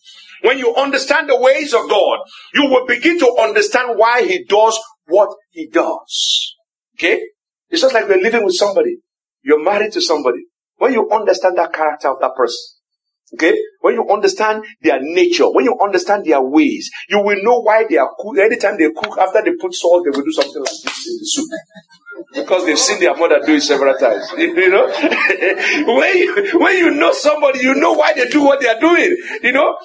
when 0.41 0.57
you 0.57 0.73
understand 0.75 1.29
the 1.29 1.39
ways 1.39 1.73
of 1.73 1.87
God, 1.87 2.19
you 2.53 2.65
will 2.65 2.87
begin 2.87 3.19
to 3.19 3.35
understand 3.39 3.97
why 3.97 4.23
he 4.23 4.43
does 4.45 4.79
what 5.05 5.29
he 5.51 5.67
does. 5.67 6.55
Okay? 6.97 7.21
It's 7.69 7.81
just 7.81 7.93
like 7.93 8.07
we're 8.07 8.21
living 8.21 8.43
with 8.43 8.55
somebody. 8.55 8.97
You're 9.47 9.63
married 9.63 9.93
to 9.93 10.01
somebody. 10.01 10.43
When 10.75 10.91
you 10.91 11.09
understand 11.09 11.57
that 11.57 11.71
character 11.71 12.09
of 12.09 12.19
that 12.19 12.35
person, 12.35 12.77
Okay? 13.33 13.53
When 13.81 13.95
you 13.95 14.09
understand 14.09 14.63
their 14.81 14.99
nature, 15.01 15.49
when 15.51 15.65
you 15.65 15.77
understand 15.81 16.25
their 16.25 16.41
ways, 16.41 16.89
you 17.09 17.19
will 17.21 17.43
know 17.43 17.59
why 17.59 17.85
they 17.89 17.97
are 17.97 18.09
cook. 18.17 18.37
Anytime 18.37 18.77
they 18.77 18.89
cook, 18.95 19.17
after 19.17 19.41
they 19.43 19.51
put 19.59 19.73
salt, 19.73 20.05
they 20.05 20.17
will 20.17 20.23
do 20.23 20.31
something 20.31 20.61
like 20.61 20.71
this 20.83 21.07
in 21.07 21.17
the 21.19 21.25
soup. 21.25 21.49
Because 22.33 22.65
they've 22.65 22.79
seen 22.79 22.99
their 22.99 23.15
mother 23.15 23.41
do 23.45 23.55
it 23.55 23.61
several 23.61 23.95
times. 23.97 24.31
You 24.37 24.69
know? 24.69 24.87
when, 25.97 26.17
you, 26.17 26.59
when 26.59 26.77
you 26.77 26.91
know 26.91 27.11
somebody, 27.11 27.59
you 27.59 27.75
know 27.75 27.93
why 27.93 28.13
they 28.13 28.27
do 28.29 28.43
what 28.43 28.61
they 28.61 28.69
are 28.69 28.79
doing. 28.79 29.17
You 29.43 29.51
know? 29.51 29.77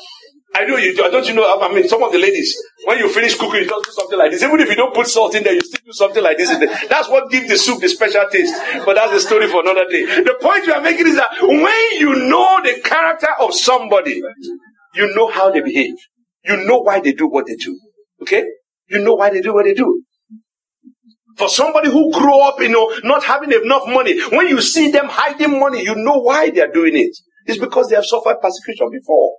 I 0.55 0.65
know 0.67 0.77
you 0.77 0.95
do. 0.95 1.11
Don't 1.11 1.27
you 1.27 1.35
know? 1.35 1.61
I 1.61 1.73
mean, 1.73 1.89
some 1.89 2.03
of 2.03 2.13
the 2.13 2.19
ladies, 2.19 2.55
when 2.85 2.99
you 2.99 3.09
finish 3.09 3.37
cooking, 3.37 3.63
you 3.63 3.69
just 3.69 3.85
do 3.87 3.91
something 3.93 4.19
like 4.19 4.31
this. 4.33 4.43
Even 4.43 4.61
if 4.61 4.69
you 4.69 4.75
don't 4.77 4.95
put 4.95 5.07
salt 5.07 5.35
in 5.35 5.45
there, 5.45 5.55
you 5.55 5.61
still 5.63 5.81
do 5.85 5.93
something 5.93 6.23
like 6.23 6.37
this. 6.37 6.51
That's 6.89 7.09
what 7.09 7.31
gives 7.31 7.49
the 7.49 7.57
soup 7.57 7.81
the 7.81 7.89
special 7.89 8.25
taste. 8.31 8.55
But 8.85 8.95
that's 8.95 9.13
a 9.15 9.21
story 9.21 9.49
for 9.49 9.63
another 9.63 9.89
day. 9.89 10.05
The 10.05 10.37
point 10.41 10.67
you 10.67 10.75
are 10.75 10.83
making 10.83 11.09
is 11.09 11.17
that 11.17 11.31
when 11.41 12.01
you 12.01 12.29
know 12.29 12.61
the 12.63 12.81
character 12.85 13.29
of 13.41 13.55
somebody, 13.55 14.23
you 14.95 15.15
know 15.15 15.31
how 15.31 15.51
they 15.51 15.63
behave. 15.63 15.95
You 16.45 16.59
know 16.67 16.81
why 16.81 17.01
they 17.01 17.13
do 17.13 17.29
what 17.29 17.47
they 17.47 17.57
do. 17.57 17.79
Okay? 18.21 18.45
You 18.89 18.99
know 18.99 19.15
why 19.15 19.31
they 19.31 19.41
do 19.41 19.55
what 19.55 19.65
they 19.65 19.75
do. 19.75 20.03
For 21.39 21.49
somebody 21.49 21.91
who 21.91 22.13
grew 22.13 22.41
up, 22.43 22.61
you 22.61 22.69
know, 22.69 22.93
not 23.05 23.25
having 23.25 23.53
enough 23.53 23.85
money, 23.87 24.21
when 24.29 24.49
you 24.49 24.61
see 24.61 24.91
them 24.91 25.07
hiding 25.09 25.59
money, 25.59 25.83
you 25.83 25.95
know 25.95 26.19
why 26.19 26.51
they 26.51 26.61
are 26.61 26.71
doing 26.71 26.95
it. 26.95 27.17
It's 27.47 27.59
because 27.59 27.89
they 27.89 27.97
have 27.97 28.05
suffered 28.05 28.37
persecution 28.43 28.91
before. 28.91 29.33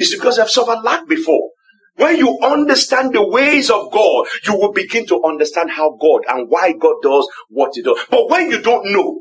It's 0.00 0.16
because 0.16 0.38
I've 0.38 0.50
suffered 0.50 0.80
lack 0.82 1.06
before. 1.06 1.50
When 1.96 2.16
you 2.16 2.38
understand 2.42 3.12
the 3.12 3.22
ways 3.22 3.68
of 3.68 3.92
God, 3.92 4.26
you 4.46 4.54
will 4.54 4.72
begin 4.72 5.06
to 5.08 5.22
understand 5.22 5.70
how 5.70 5.90
God 6.00 6.22
and 6.26 6.48
why 6.48 6.72
God 6.72 6.96
does 7.02 7.28
what 7.50 7.72
He 7.74 7.82
does. 7.82 7.98
But 8.10 8.30
when 8.30 8.50
you 8.50 8.62
don't 8.62 8.90
know, 8.92 9.20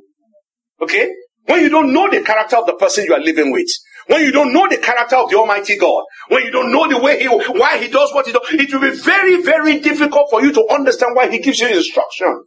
okay, 0.82 1.12
when 1.48 1.62
you 1.64 1.70
don't 1.70 1.92
know 1.92 2.10
the 2.10 2.22
character 2.22 2.56
of 2.56 2.66
the 2.66 2.76
person 2.76 3.04
you 3.04 3.14
are 3.14 3.20
living 3.20 3.52
with, 3.52 3.68
when 4.08 4.24
you 4.24 4.32
don't 4.32 4.54
know 4.54 4.70
the 4.70 4.78
character 4.78 5.18
of 5.18 5.30
the 5.30 5.36
Almighty 5.36 5.78
God, 5.78 6.06
when 6.30 6.44
you 6.44 6.52
don't 6.52 6.72
know 6.72 6.88
the 6.88 6.98
way 6.98 7.20
He, 7.20 7.28
why 7.28 7.78
He 7.78 7.90
does 7.90 8.14
what 8.14 8.26
He 8.26 8.32
does, 8.32 8.44
it 8.50 8.74
will 8.74 8.90
be 8.90 8.98
very, 8.98 9.42
very 9.44 9.80
difficult 9.80 10.30
for 10.30 10.42
you 10.42 10.54
to 10.54 10.66
understand 10.72 11.14
why 11.14 11.30
He 11.30 11.40
gives 11.40 11.60
you 11.60 11.68
instruction. 11.68 12.46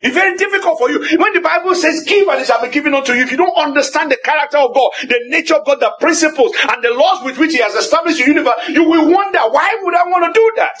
It's 0.00 0.14
very 0.14 0.36
difficult 0.36 0.78
for 0.78 0.90
you. 0.90 1.00
When 1.18 1.32
the 1.32 1.40
Bible 1.40 1.74
says, 1.74 2.04
give 2.06 2.28
and 2.28 2.40
it 2.40 2.46
shall 2.46 2.60
be 2.62 2.68
given 2.68 2.94
unto 2.94 3.12
you, 3.14 3.22
if 3.22 3.30
you 3.30 3.38
don't 3.38 3.56
understand 3.56 4.12
the 4.12 4.18
character 4.22 4.58
of 4.58 4.74
God, 4.74 4.90
the 5.02 5.18
nature 5.28 5.54
of 5.54 5.64
God, 5.64 5.80
the 5.80 5.92
principles, 5.98 6.52
and 6.70 6.84
the 6.84 6.90
laws 6.90 7.24
with 7.24 7.38
which 7.38 7.52
He 7.52 7.62
has 7.62 7.74
established 7.74 8.18
the 8.18 8.26
universe, 8.26 8.68
you 8.68 8.84
will 8.84 9.10
wonder, 9.10 9.40
why 9.50 9.76
would 9.82 9.94
I 9.94 10.04
want 10.04 10.32
to 10.32 10.38
do 10.38 10.52
that? 10.56 10.80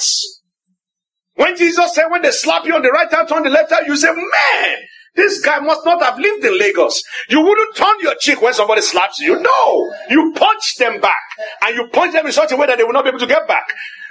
When 1.36 1.56
Jesus 1.56 1.94
said, 1.94 2.08
when 2.10 2.22
they 2.22 2.30
slap 2.30 2.66
you 2.66 2.74
on 2.74 2.82
the 2.82 2.90
right 2.90 3.12
hand, 3.12 3.28
turn 3.28 3.42
the 3.42 3.50
left 3.50 3.72
hand, 3.72 3.86
you 3.86 3.96
say, 3.96 4.08
man, 4.12 4.76
this 5.14 5.40
guy 5.40 5.60
must 5.60 5.84
not 5.84 6.02
have 6.02 6.18
lived 6.18 6.44
in 6.44 6.58
Lagos. 6.58 7.02
You 7.30 7.40
wouldn't 7.40 7.74
turn 7.74 7.96
your 8.00 8.14
cheek 8.20 8.42
when 8.42 8.52
somebody 8.52 8.82
slaps 8.82 9.18
you. 9.18 9.40
No, 9.40 9.94
you 10.10 10.32
punch 10.36 10.76
them 10.78 11.00
back 11.00 11.20
and 11.62 11.74
you 11.74 11.88
punch 11.88 12.12
them 12.12 12.26
in 12.26 12.32
such 12.32 12.52
a 12.52 12.56
way 12.56 12.66
that 12.66 12.76
they 12.76 12.84
will 12.84 12.92
not 12.92 13.04
be 13.04 13.08
able 13.08 13.18
to 13.18 13.26
get 13.26 13.48
back. 13.48 13.64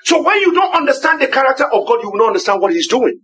So 0.03 0.23
when 0.23 0.39
you 0.39 0.51
don't 0.53 0.73
understand 0.75 1.21
the 1.21 1.27
character 1.27 1.65
of 1.65 1.87
God, 1.87 1.99
you 2.01 2.09
will 2.09 2.17
not 2.17 2.27
understand 2.27 2.59
what 2.61 2.73
He's 2.73 2.87
doing. 2.87 3.19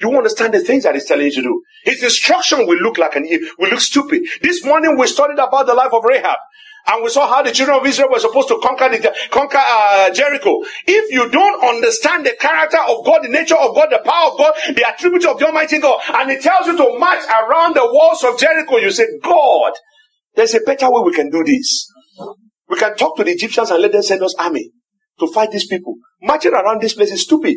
You 0.00 0.16
understand 0.16 0.54
the 0.54 0.60
things 0.60 0.84
that 0.84 0.94
he's 0.94 1.06
telling 1.06 1.26
you 1.26 1.32
to 1.32 1.42
do. 1.42 1.62
His 1.84 2.02
instruction 2.02 2.66
will 2.66 2.78
look 2.78 2.98
like 2.98 3.16
an 3.16 3.26
will 3.58 3.70
look 3.70 3.80
stupid. 3.80 4.22
This 4.42 4.64
morning 4.64 4.96
we 4.96 5.06
studied 5.06 5.38
about 5.38 5.66
the 5.66 5.74
life 5.74 5.92
of 5.92 6.04
Rahab. 6.04 6.38
And 6.86 7.04
we 7.04 7.10
saw 7.10 7.28
how 7.28 7.42
the 7.42 7.52
children 7.52 7.78
of 7.78 7.86
Israel 7.86 8.08
were 8.10 8.18
supposed 8.18 8.48
to 8.48 8.58
conquer 8.62 8.88
the, 8.88 9.14
conquer 9.30 9.58
uh, 9.58 10.10
Jericho. 10.10 10.62
If 10.86 11.12
you 11.12 11.28
don't 11.28 11.62
understand 11.62 12.24
the 12.24 12.34
character 12.40 12.78
of 12.78 13.04
God, 13.04 13.24
the 13.24 13.28
nature 13.28 13.56
of 13.56 13.74
God, 13.74 13.88
the 13.90 13.98
power 13.98 14.30
of 14.30 14.38
God, 14.38 14.54
the 14.74 14.88
attribute 14.88 15.26
of 15.26 15.38
the 15.38 15.46
Almighty 15.46 15.80
God, 15.80 16.00
and 16.14 16.30
He 16.30 16.38
tells 16.38 16.66
you 16.66 16.76
to 16.78 16.98
march 16.98 17.24
around 17.28 17.76
the 17.76 17.84
walls 17.84 18.24
of 18.24 18.38
Jericho, 18.38 18.78
you 18.78 18.90
say, 18.90 19.04
God, 19.22 19.72
there's 20.34 20.54
a 20.54 20.60
better 20.60 20.90
way 20.90 21.02
we 21.04 21.12
can 21.12 21.28
do 21.28 21.44
this. 21.44 21.92
We 22.70 22.78
can 22.78 22.96
talk 22.96 23.16
to 23.16 23.24
the 23.24 23.32
Egyptians 23.32 23.70
and 23.70 23.82
let 23.82 23.92
them 23.92 24.02
send 24.02 24.22
us 24.22 24.34
army 24.38 24.70
to 25.20 25.26
fight 25.26 25.50
these 25.50 25.66
people. 25.66 25.96
Marching 26.22 26.54
around 26.54 26.80
this 26.80 26.94
place 26.94 27.12
is 27.12 27.22
stupid. 27.22 27.56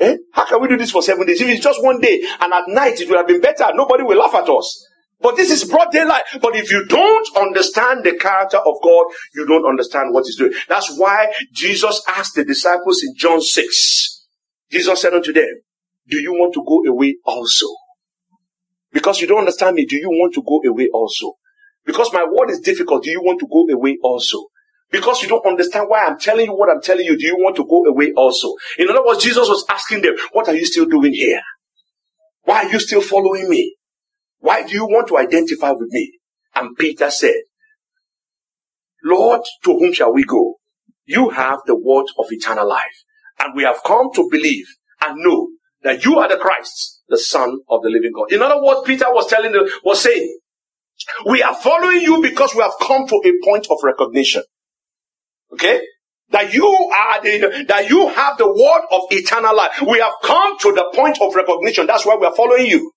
Eh? 0.00 0.16
How 0.32 0.46
can 0.46 0.60
we 0.60 0.68
do 0.68 0.76
this 0.76 0.90
for 0.90 1.02
seven 1.02 1.26
days? 1.26 1.40
If 1.40 1.48
it's 1.48 1.62
just 1.62 1.82
one 1.82 2.00
day 2.00 2.22
and 2.40 2.52
at 2.52 2.68
night 2.68 3.00
it 3.00 3.08
would 3.08 3.16
have 3.16 3.28
been 3.28 3.40
better, 3.40 3.66
nobody 3.74 4.02
will 4.02 4.18
laugh 4.18 4.34
at 4.34 4.48
us. 4.48 4.88
But 5.20 5.36
this 5.36 5.50
is 5.50 5.64
broad 5.64 5.90
daylight. 5.90 6.24
But 6.42 6.56
if 6.56 6.70
you 6.70 6.84
don't 6.86 7.36
understand 7.36 8.04
the 8.04 8.16
character 8.18 8.58
of 8.58 8.74
God, 8.82 9.06
you 9.34 9.46
don't 9.46 9.66
understand 9.66 10.12
what 10.12 10.24
He's 10.26 10.36
doing. 10.36 10.52
That's 10.68 10.96
why 10.98 11.32
Jesus 11.52 12.02
asked 12.08 12.34
the 12.34 12.44
disciples 12.44 13.02
in 13.02 13.14
John 13.16 13.40
6. 13.40 14.26
Jesus 14.70 15.00
said 15.00 15.14
unto 15.14 15.32
them, 15.32 15.60
Do 16.08 16.20
you 16.20 16.32
want 16.32 16.52
to 16.54 16.64
go 16.66 16.82
away 16.90 17.16
also? 17.24 17.68
Because 18.92 19.20
you 19.20 19.26
don't 19.26 19.38
understand 19.38 19.76
me, 19.76 19.86
do 19.86 19.96
you 19.96 20.10
want 20.10 20.34
to 20.34 20.42
go 20.42 20.60
away 20.68 20.88
also? 20.92 21.34
Because 21.84 22.12
my 22.12 22.24
word 22.24 22.50
is 22.50 22.60
difficult, 22.60 23.04
do 23.04 23.10
you 23.10 23.22
want 23.22 23.40
to 23.40 23.46
go 23.46 23.66
away 23.72 23.98
also? 24.02 24.46
Because 24.94 25.22
you 25.22 25.28
don't 25.28 25.44
understand 25.44 25.86
why 25.88 26.04
I'm 26.04 26.20
telling 26.20 26.46
you 26.46 26.54
what 26.54 26.70
I'm 26.70 26.80
telling 26.80 27.04
you, 27.04 27.18
do 27.18 27.26
you 27.26 27.34
want 27.36 27.56
to 27.56 27.66
go 27.66 27.84
away 27.84 28.12
also? 28.16 28.54
In 28.78 28.88
other 28.88 29.04
words, 29.04 29.24
Jesus 29.24 29.48
was 29.48 29.64
asking 29.68 30.02
them, 30.02 30.14
What 30.30 30.46
are 30.46 30.54
you 30.54 30.64
still 30.64 30.86
doing 30.86 31.12
here? 31.12 31.42
Why 32.44 32.62
are 32.62 32.70
you 32.70 32.78
still 32.78 33.00
following 33.00 33.48
me? 33.48 33.74
Why 34.38 34.62
do 34.62 34.72
you 34.72 34.84
want 34.84 35.08
to 35.08 35.18
identify 35.18 35.72
with 35.72 35.88
me? 35.90 36.20
And 36.54 36.76
Peter 36.76 37.10
said, 37.10 37.34
Lord, 39.02 39.40
to 39.64 39.72
whom 39.76 39.92
shall 39.92 40.12
we 40.14 40.22
go? 40.22 40.60
You 41.06 41.30
have 41.30 41.58
the 41.66 41.74
word 41.74 42.06
of 42.16 42.26
eternal 42.30 42.68
life. 42.68 43.02
And 43.40 43.56
we 43.56 43.64
have 43.64 43.82
come 43.84 44.12
to 44.14 44.28
believe 44.30 44.66
and 45.04 45.18
know 45.24 45.48
that 45.82 46.04
you 46.04 46.20
are 46.20 46.28
the 46.28 46.36
Christ, 46.36 47.02
the 47.08 47.18
Son 47.18 47.58
of 47.68 47.82
the 47.82 47.88
living 47.90 48.12
God. 48.14 48.30
In 48.30 48.42
other 48.42 48.62
words, 48.62 48.82
Peter 48.86 49.06
was 49.08 49.26
telling 49.26 49.50
them, 49.50 49.66
was 49.82 50.00
saying, 50.00 50.38
we 51.26 51.42
are 51.42 51.54
following 51.56 52.00
you 52.00 52.22
because 52.22 52.54
we 52.54 52.62
have 52.62 52.74
come 52.80 53.08
to 53.08 53.16
a 53.24 53.44
point 53.44 53.66
of 53.72 53.78
recognition. 53.82 54.44
Okay? 55.54 55.80
That 56.30 56.52
you 56.52 56.66
are 56.66 57.22
the, 57.22 57.64
that 57.68 57.88
you 57.88 58.08
have 58.08 58.38
the 58.38 58.46
word 58.48 58.82
of 58.90 59.02
eternal 59.10 59.56
life. 59.56 59.80
We 59.86 60.00
have 60.00 60.14
come 60.22 60.58
to 60.58 60.72
the 60.72 60.90
point 60.94 61.20
of 61.20 61.34
recognition. 61.34 61.86
That's 61.86 62.04
why 62.06 62.16
we 62.16 62.26
are 62.26 62.34
following 62.34 62.66
you. 62.66 62.92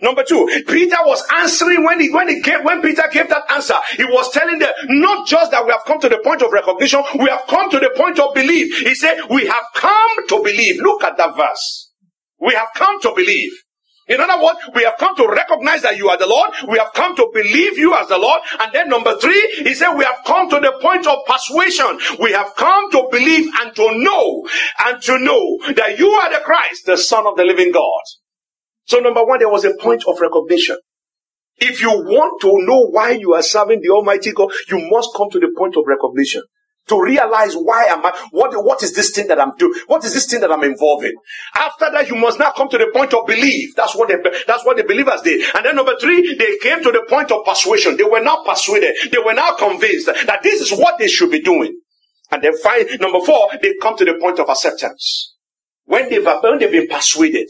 Number 0.00 0.24
two, 0.24 0.48
Peter 0.66 0.96
was 1.04 1.22
answering 1.34 1.84
when 1.84 2.00
he, 2.00 2.10
when 2.10 2.28
he 2.28 2.40
gave, 2.40 2.64
when 2.64 2.80
Peter 2.80 3.04
gave 3.12 3.28
that 3.28 3.44
answer, 3.50 3.74
he 3.96 4.04
was 4.04 4.30
telling 4.32 4.58
them 4.58 4.70
not 4.88 5.26
just 5.26 5.50
that 5.50 5.64
we 5.66 5.70
have 5.70 5.84
come 5.84 6.00
to 6.00 6.08
the 6.08 6.18
point 6.24 6.42
of 6.42 6.50
recognition, 6.50 7.02
we 7.18 7.28
have 7.28 7.42
come 7.46 7.70
to 7.70 7.78
the 7.78 7.90
point 7.94 8.18
of 8.18 8.32
belief. 8.34 8.78
He 8.78 8.94
said, 8.94 9.18
we 9.28 9.46
have 9.46 9.64
come 9.74 10.28
to 10.28 10.42
believe. 10.42 10.80
Look 10.80 11.04
at 11.04 11.18
that 11.18 11.36
verse. 11.36 11.92
We 12.40 12.54
have 12.54 12.68
come 12.74 13.00
to 13.02 13.12
believe. 13.14 13.52
In 14.12 14.20
other 14.20 14.44
words, 14.44 14.58
we 14.74 14.84
have 14.84 14.98
come 14.98 15.16
to 15.16 15.26
recognize 15.26 15.80
that 15.82 15.96
you 15.96 16.10
are 16.10 16.18
the 16.18 16.26
Lord. 16.26 16.50
We 16.68 16.76
have 16.76 16.92
come 16.92 17.16
to 17.16 17.30
believe 17.32 17.78
you 17.78 17.94
as 17.94 18.08
the 18.08 18.18
Lord. 18.18 18.42
And 18.60 18.70
then 18.72 18.90
number 18.90 19.16
three, 19.16 19.40
he 19.64 19.72
said, 19.72 19.94
we 19.94 20.04
have 20.04 20.18
come 20.26 20.50
to 20.50 20.60
the 20.60 20.78
point 20.82 21.06
of 21.06 21.24
persuasion. 21.26 21.98
We 22.20 22.32
have 22.32 22.54
come 22.54 22.90
to 22.90 23.08
believe 23.10 23.50
and 23.62 23.74
to 23.74 23.98
know 23.98 24.46
and 24.84 25.00
to 25.02 25.18
know 25.18 25.58
that 25.76 25.98
you 25.98 26.10
are 26.10 26.30
the 26.30 26.40
Christ, 26.44 26.84
the 26.84 26.98
Son 26.98 27.26
of 27.26 27.36
the 27.36 27.44
living 27.44 27.72
God. 27.72 28.02
So 28.84 28.98
number 28.98 29.24
one, 29.24 29.38
there 29.38 29.48
was 29.48 29.64
a 29.64 29.72
point 29.80 30.04
of 30.06 30.20
recognition. 30.20 30.76
If 31.56 31.80
you 31.80 31.90
want 31.90 32.42
to 32.42 32.66
know 32.66 32.88
why 32.90 33.12
you 33.12 33.32
are 33.32 33.42
serving 33.42 33.80
the 33.80 33.90
Almighty 33.90 34.32
God, 34.32 34.52
you 34.68 34.90
must 34.90 35.08
come 35.16 35.30
to 35.30 35.38
the 35.40 35.54
point 35.56 35.76
of 35.78 35.84
recognition 35.86 36.42
to 36.88 37.00
realize 37.00 37.54
why 37.54 37.84
am 37.84 38.04
I, 38.04 38.12
what, 38.30 38.52
what 38.64 38.82
is 38.82 38.92
this 38.94 39.10
thing 39.10 39.28
that 39.28 39.40
I'm 39.40 39.56
doing? 39.56 39.72
What 39.86 40.04
is 40.04 40.14
this 40.14 40.26
thing 40.26 40.40
that 40.40 40.50
I'm 40.50 40.64
involved 40.64 41.04
in? 41.04 41.12
After 41.54 41.90
that, 41.90 42.08
you 42.08 42.16
must 42.16 42.38
now 42.38 42.52
come 42.52 42.68
to 42.70 42.78
the 42.78 42.90
point 42.92 43.14
of 43.14 43.26
belief. 43.26 43.74
That's 43.76 43.94
what 43.94 44.08
the, 44.08 44.42
that's 44.46 44.64
what 44.64 44.76
the 44.76 44.84
believers 44.84 45.22
did. 45.22 45.44
And 45.54 45.64
then 45.64 45.76
number 45.76 45.94
three, 46.00 46.34
they 46.34 46.58
came 46.58 46.82
to 46.82 46.90
the 46.90 47.06
point 47.08 47.30
of 47.30 47.44
persuasion. 47.44 47.96
They 47.96 48.04
were 48.04 48.22
now 48.22 48.42
persuaded. 48.44 48.96
They 49.10 49.18
were 49.18 49.34
now 49.34 49.54
convinced 49.56 50.06
that 50.06 50.40
this 50.42 50.60
is 50.60 50.76
what 50.76 50.98
they 50.98 51.08
should 51.08 51.30
be 51.30 51.40
doing. 51.40 51.78
And 52.30 52.42
then 52.42 52.56
find, 52.58 52.88
number 53.00 53.20
four, 53.20 53.50
they 53.60 53.74
come 53.80 53.96
to 53.98 54.04
the 54.04 54.14
point 54.20 54.40
of 54.40 54.48
acceptance. 54.48 55.36
When 55.84 56.08
they've, 56.08 56.24
when 56.24 56.58
they've 56.58 56.70
been 56.70 56.88
persuaded, 56.88 57.48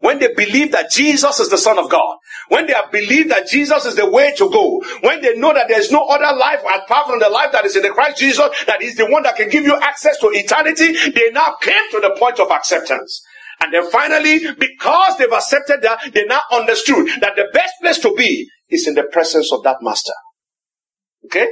when 0.00 0.18
they 0.18 0.32
believe 0.34 0.72
that 0.72 0.90
Jesus 0.90 1.40
is 1.40 1.48
the 1.48 1.58
Son 1.58 1.78
of 1.78 1.90
God, 1.90 2.18
when 2.48 2.66
they 2.66 2.72
have 2.72 2.90
believed 2.90 3.30
that 3.30 3.46
Jesus 3.46 3.84
is 3.84 3.96
the 3.96 4.08
way 4.08 4.32
to 4.36 4.50
go, 4.50 4.82
when 5.02 5.20
they 5.20 5.36
know 5.36 5.52
that 5.52 5.68
there's 5.68 5.90
no 5.90 6.06
other 6.06 6.36
life 6.36 6.60
apart 6.60 7.08
from 7.08 7.18
the 7.18 7.28
life 7.28 7.52
that 7.52 7.64
is 7.64 7.76
in 7.76 7.82
the 7.82 7.90
Christ 7.90 8.18
Jesus, 8.18 8.48
that 8.66 8.82
is 8.82 8.96
the 8.96 9.06
one 9.06 9.22
that 9.22 9.36
can 9.36 9.48
give 9.48 9.64
you 9.64 9.76
access 9.76 10.18
to 10.18 10.28
eternity, 10.32 10.92
they 11.10 11.30
now 11.32 11.56
came 11.60 11.90
to 11.90 12.00
the 12.00 12.16
point 12.18 12.40
of 12.40 12.50
acceptance. 12.50 13.22
And 13.60 13.74
then 13.74 13.90
finally, 13.90 14.40
because 14.58 15.18
they've 15.18 15.32
accepted 15.32 15.82
that, 15.82 16.12
they 16.12 16.24
now 16.24 16.40
understood 16.52 17.08
that 17.20 17.36
the 17.36 17.48
best 17.52 17.74
place 17.80 17.98
to 18.00 18.14
be 18.14 18.48
is 18.68 18.86
in 18.86 18.94
the 18.94 19.04
presence 19.04 19.52
of 19.52 19.62
that 19.64 19.78
master. 19.82 20.12
Okay? 21.24 21.48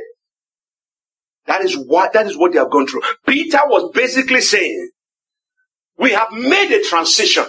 That 1.46 1.62
is 1.62 1.76
what, 1.76 2.12
that 2.12 2.26
is 2.26 2.36
what 2.36 2.52
they 2.52 2.58
have 2.58 2.70
gone 2.70 2.86
through. 2.86 3.02
Peter 3.26 3.60
was 3.66 3.90
basically 3.92 4.40
saying, 4.40 4.90
we 5.98 6.12
have 6.12 6.30
made 6.32 6.72
a 6.72 6.82
transition 6.82 7.46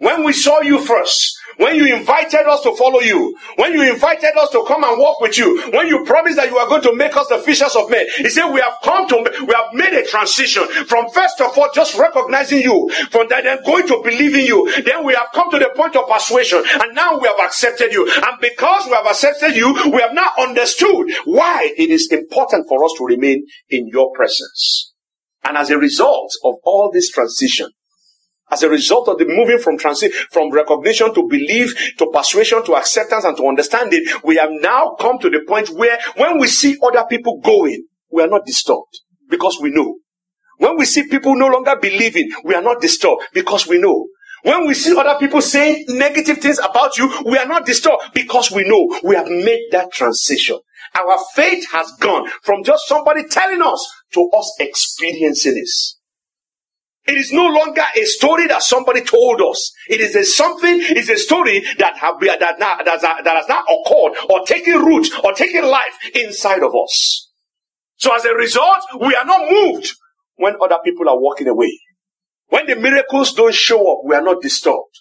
When 0.00 0.24
we 0.24 0.32
saw 0.32 0.62
you 0.62 0.78
first, 0.78 1.38
when 1.60 1.76
you 1.76 1.94
invited 1.94 2.48
us 2.48 2.62
to 2.62 2.74
follow 2.74 3.00
you, 3.00 3.36
when 3.56 3.74
you 3.74 3.82
invited 3.92 4.32
us 4.38 4.50
to 4.50 4.64
come 4.66 4.82
and 4.82 4.98
walk 4.98 5.20
with 5.20 5.36
you, 5.36 5.70
when 5.72 5.86
you 5.86 6.04
promised 6.04 6.36
that 6.36 6.50
you 6.50 6.56
are 6.56 6.66
going 6.66 6.82
to 6.82 6.94
make 6.96 7.14
us 7.16 7.28
the 7.28 7.38
fishers 7.38 7.76
of 7.76 7.90
men, 7.90 8.06
he 8.16 8.30
said, 8.30 8.50
we 8.50 8.60
have 8.60 8.74
come 8.82 9.06
to, 9.08 9.16
we 9.46 9.54
have 9.54 9.74
made 9.74 9.92
a 9.92 10.06
transition 10.06 10.66
from 10.86 11.08
first 11.10 11.40
of 11.40 11.56
all 11.56 11.68
just 11.74 11.98
recognizing 11.98 12.62
you, 12.62 12.90
from 13.10 13.28
that 13.28 13.44
then 13.44 13.58
going 13.64 13.86
to 13.86 14.00
believing 14.02 14.46
you. 14.46 14.72
Then 14.82 15.04
we 15.04 15.12
have 15.14 15.28
come 15.34 15.50
to 15.50 15.58
the 15.58 15.70
point 15.76 15.96
of 15.96 16.08
persuasion 16.08 16.64
and 16.80 16.94
now 16.94 17.18
we 17.18 17.28
have 17.28 17.38
accepted 17.40 17.92
you. 17.92 18.10
And 18.10 18.40
because 18.40 18.86
we 18.86 18.92
have 18.92 19.06
accepted 19.06 19.54
you, 19.54 19.72
we 19.92 20.00
have 20.00 20.14
now 20.14 20.30
understood 20.38 21.10
why 21.26 21.72
it 21.76 21.90
is 21.90 22.10
important 22.10 22.68
for 22.68 22.82
us 22.84 22.94
to 22.96 23.04
remain 23.04 23.44
in 23.68 23.86
your 23.88 24.12
presence. 24.14 24.94
And 25.44 25.56
as 25.56 25.70
a 25.70 25.78
result 25.78 26.32
of 26.42 26.54
all 26.64 26.90
this 26.92 27.10
transition, 27.10 27.68
as 28.50 28.62
a 28.62 28.68
result 28.68 29.08
of 29.08 29.18
the 29.18 29.26
moving 29.26 29.58
from 29.58 29.78
transit, 29.78 30.12
from 30.30 30.50
recognition 30.50 31.14
to 31.14 31.26
belief, 31.28 31.96
to 31.98 32.06
persuasion, 32.12 32.64
to 32.64 32.74
acceptance, 32.74 33.24
and 33.24 33.36
to 33.36 33.46
understanding, 33.46 34.04
we 34.24 34.36
have 34.36 34.50
now 34.50 34.96
come 35.00 35.18
to 35.18 35.30
the 35.30 35.40
point 35.46 35.68
where 35.70 35.98
when 36.16 36.38
we 36.38 36.46
see 36.46 36.76
other 36.82 37.04
people 37.08 37.40
going, 37.40 37.86
we 38.10 38.22
are 38.22 38.28
not 38.28 38.44
disturbed 38.44 39.00
because 39.28 39.58
we 39.60 39.70
know. 39.70 39.96
When 40.58 40.76
we 40.76 40.84
see 40.84 41.08
people 41.08 41.36
no 41.36 41.46
longer 41.46 41.76
believing, 41.80 42.30
we 42.44 42.54
are 42.54 42.62
not 42.62 42.80
disturbed 42.80 43.22
because 43.32 43.66
we 43.66 43.80
know. 43.80 44.06
When 44.42 44.66
we 44.66 44.74
see 44.74 44.96
other 44.96 45.18
people 45.18 45.42
saying 45.42 45.84
negative 45.88 46.38
things 46.38 46.58
about 46.58 46.96
you, 46.98 47.12
we 47.26 47.36
are 47.38 47.46
not 47.46 47.66
disturbed 47.66 48.02
because 48.14 48.50
we 48.50 48.66
know 48.68 48.98
we 49.02 49.14
have 49.14 49.28
made 49.28 49.68
that 49.72 49.92
transition. 49.92 50.58
Our 50.94 51.18
faith 51.34 51.70
has 51.72 51.92
gone 52.00 52.28
from 52.42 52.64
just 52.64 52.88
somebody 52.88 53.24
telling 53.24 53.62
us 53.62 53.90
to 54.12 54.30
us 54.36 54.56
experiencing 54.58 55.54
this. 55.54 55.99
It 57.10 57.18
is 57.18 57.32
no 57.32 57.44
longer 57.44 57.82
a 57.96 58.04
story 58.04 58.46
that 58.46 58.62
somebody 58.62 59.02
told 59.02 59.42
us. 59.42 59.72
It 59.88 60.00
is 60.00 60.14
a 60.14 60.22
something, 60.22 60.78
it's 60.80 61.08
a 61.08 61.16
story 61.16 61.58
that 61.78 61.96
have 61.96 62.20
that, 62.20 62.38
that, 62.38 62.84
that, 62.84 63.24
that 63.24 63.36
has 63.36 63.48
not 63.48 63.64
occurred 63.64 64.16
or 64.30 64.46
taken 64.46 64.78
root 64.84 65.08
or 65.24 65.32
taken 65.32 65.64
life 65.64 65.98
inside 66.14 66.62
of 66.62 66.72
us. 66.72 67.28
So 67.96 68.14
as 68.14 68.24
a 68.24 68.32
result, 68.32 68.82
we 69.00 69.12
are 69.16 69.24
not 69.24 69.50
moved 69.50 69.92
when 70.36 70.54
other 70.62 70.78
people 70.84 71.08
are 71.08 71.18
walking 71.18 71.48
away. 71.48 71.80
When 72.46 72.66
the 72.66 72.76
miracles 72.76 73.34
don't 73.34 73.54
show 73.54 73.92
up, 73.92 74.04
we 74.04 74.14
are 74.14 74.22
not 74.22 74.40
disturbed. 74.40 75.00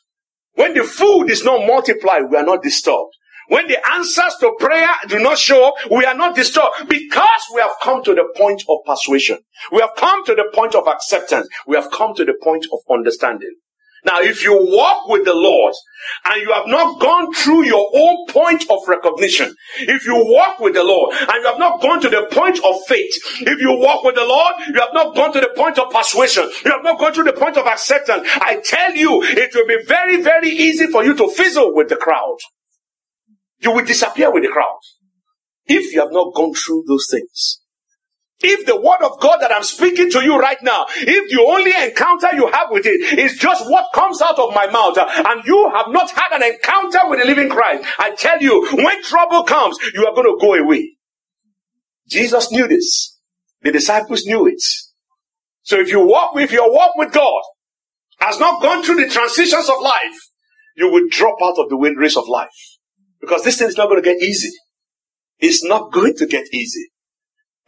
When 0.56 0.74
the 0.74 0.84
food 0.84 1.30
is 1.30 1.44
not 1.44 1.68
multiplied, 1.68 2.24
we 2.32 2.38
are 2.38 2.44
not 2.44 2.63
disturbed. 2.63 3.13
When 3.50 3.68
the 3.68 3.77
answers 3.94 4.36
to 4.41 4.56
prayer 4.60 4.89
do 5.08 5.20
not 5.20 5.38
show 5.39 5.70
up, 5.70 5.74
we 5.91 6.06
are 6.06 6.15
not 6.15 6.36
disturbed 6.36 6.88
because 6.88 7.41
we 7.53 7.62
have 7.62 7.74
come 7.82 8.03
to 8.03 8.13
the 8.13 8.25
point 8.36 8.63
of 8.70 8.77
persuasion. 8.86 9.39
We 9.72 9.82
have 9.82 9.96
come 9.98 10.24
to 10.25 10.36
the 10.36 10.51
point 10.53 10.75
of 10.75 10.88
acceptance. 10.88 11.48
We 11.68 11.75
have 11.75 11.89
come 11.91 12.13
to 12.15 12.25
the 12.25 12.36
point 12.41 12.68
of 12.72 12.79
understanding. 12.89 13.56
Now, 14.06 14.22
if 14.22 14.44
you 14.44 14.53
walk 14.53 15.10
with 15.10 15.25
the 15.25 15.34
Lord 15.34 15.74
and 16.25 16.41
you 16.41 16.53
have 16.53 16.68
not 16.68 17.01
gone 17.01 17.34
through 17.34 17.65
your 17.65 17.91
own 17.94 18.27
point 18.27 18.63
of 18.70 18.79
recognition, 18.88 19.53
if 19.79 20.06
you 20.06 20.15
walk 20.15 20.60
with 20.60 20.75
the 20.75 20.84
Lord 20.84 21.13
and 21.15 21.44
you 21.44 21.46
have 21.50 21.60
not 21.60 21.82
gone 21.82 22.00
to 22.01 22.10
the 22.10 22.27
point 22.32 22.63
of 22.63 22.75
faith, 22.88 23.13
if 23.41 23.60
you 23.60 23.74
walk 23.74 24.06
with 24.06 24.15
the 24.15 24.24
Lord, 24.25 24.53
you 24.74 24.79
have 24.79 24.94
not 24.94 25.15
gone 25.15 25.34
to 25.34 25.41
the 25.41 25.51
point 25.56 25.79
of 25.79 25.91
persuasion, 25.91 26.50
you 26.63 26.72
have 26.72 26.84
not 26.84 26.98
gone 27.00 27.13
to 27.13 27.24
the 27.24 27.34
point 27.34 27.58
of 27.58 27.65
acceptance, 27.65 28.25
I 28.36 28.62
tell 28.63 28.96
you, 28.96 29.22
it 29.24 29.53
will 29.53 29.68
be 29.68 29.84
very, 29.86 30.22
very 30.22 30.50
easy 30.50 30.88
for 30.88 31.03
you 31.03 31.13
to 31.15 31.29
fizzle 31.32 31.75
with 31.75 31.89
the 31.89 31.98
crowd 31.98 32.38
you 33.62 33.72
will 33.72 33.86
disappear 33.86 34.32
with 34.32 34.44
the 34.44 34.50
crowd. 34.50 34.80
If 35.66 35.94
you 35.94 36.01
have 36.01 36.12
not 36.12 36.34
gone 36.34 36.54
through 36.54 36.86
those 36.88 37.08
things. 37.12 37.62
If 38.42 38.66
the 38.66 38.80
word 38.80 39.01
of 39.04 39.20
God 39.20 39.39
that 39.42 39.51
I'm 39.51 39.63
speaking 39.63 40.10
to 40.12 40.24
you 40.24 40.39
right 40.39 40.58
now, 40.62 40.86
if 40.96 41.30
the 41.30 41.42
only 41.42 41.74
encounter 41.75 42.34
you 42.34 42.48
have 42.48 42.72
with 42.72 42.86
it 42.86 43.20
is 43.20 43.38
just 43.38 43.70
what 43.70 43.92
comes 43.94 44.22
out 44.22 44.39
of 44.39 44.56
my 44.56 44.68
mouth, 44.68 44.98
uh, 44.98 45.08
and 45.28 45.44
you 45.46 45.70
have 45.75 45.88
not 45.89 46.10
had 46.12 46.32
an 46.32 46.44
encounter 46.44 47.10
with 47.10 47.20
the 47.20 47.25
living 47.25 47.50
Christ, 47.50 47.86
I 48.00 48.16
tell 48.16 48.42
you, 48.42 48.66
when 48.72 49.04
trouble 49.04 49.44
comes, 49.44 49.78
you 49.94 50.08
are 50.08 50.16
going 50.16 50.28
to 50.28 50.38
go 50.39 50.54
away. 50.54 50.92
Jesus 52.08 52.50
knew 52.50 52.68
this. 52.68 53.20
The 53.62 53.74
disciples 53.74 54.25
knew 54.25 54.48
it. 54.48 54.63
So 55.63 55.78
if 55.78 55.89
you 55.89 56.08
walk 56.08 56.34
with 56.34 56.54
your 56.54 56.72
walk 56.72 56.96
with 56.96 57.12
God 57.12 57.42
has 58.19 58.39
not 58.39 58.62
gone 58.62 58.84
through 58.84 59.04
the 59.04 59.10
transitions 59.10 59.69
of 59.69 59.82
life, 59.82 60.17
you 60.78 60.89
will 60.89 61.08
drop 61.10 61.36
out 61.43 61.60
of 61.60 61.69
the 61.69 61.78
wind 61.78 61.98
race 61.98 62.15
of 62.15 62.28
life. 62.30 62.68
Because 63.21 63.43
this 63.43 63.58
thing 63.58 63.67
is 63.67 63.77
not 63.77 63.88
going 63.88 64.01
to 64.01 64.13
get 64.13 64.21
easy. 64.21 64.51
It's 65.39 65.63
not 65.63 65.91
going 65.91 66.15
to 66.15 66.25
get 66.25 66.53
easy. 66.53 66.89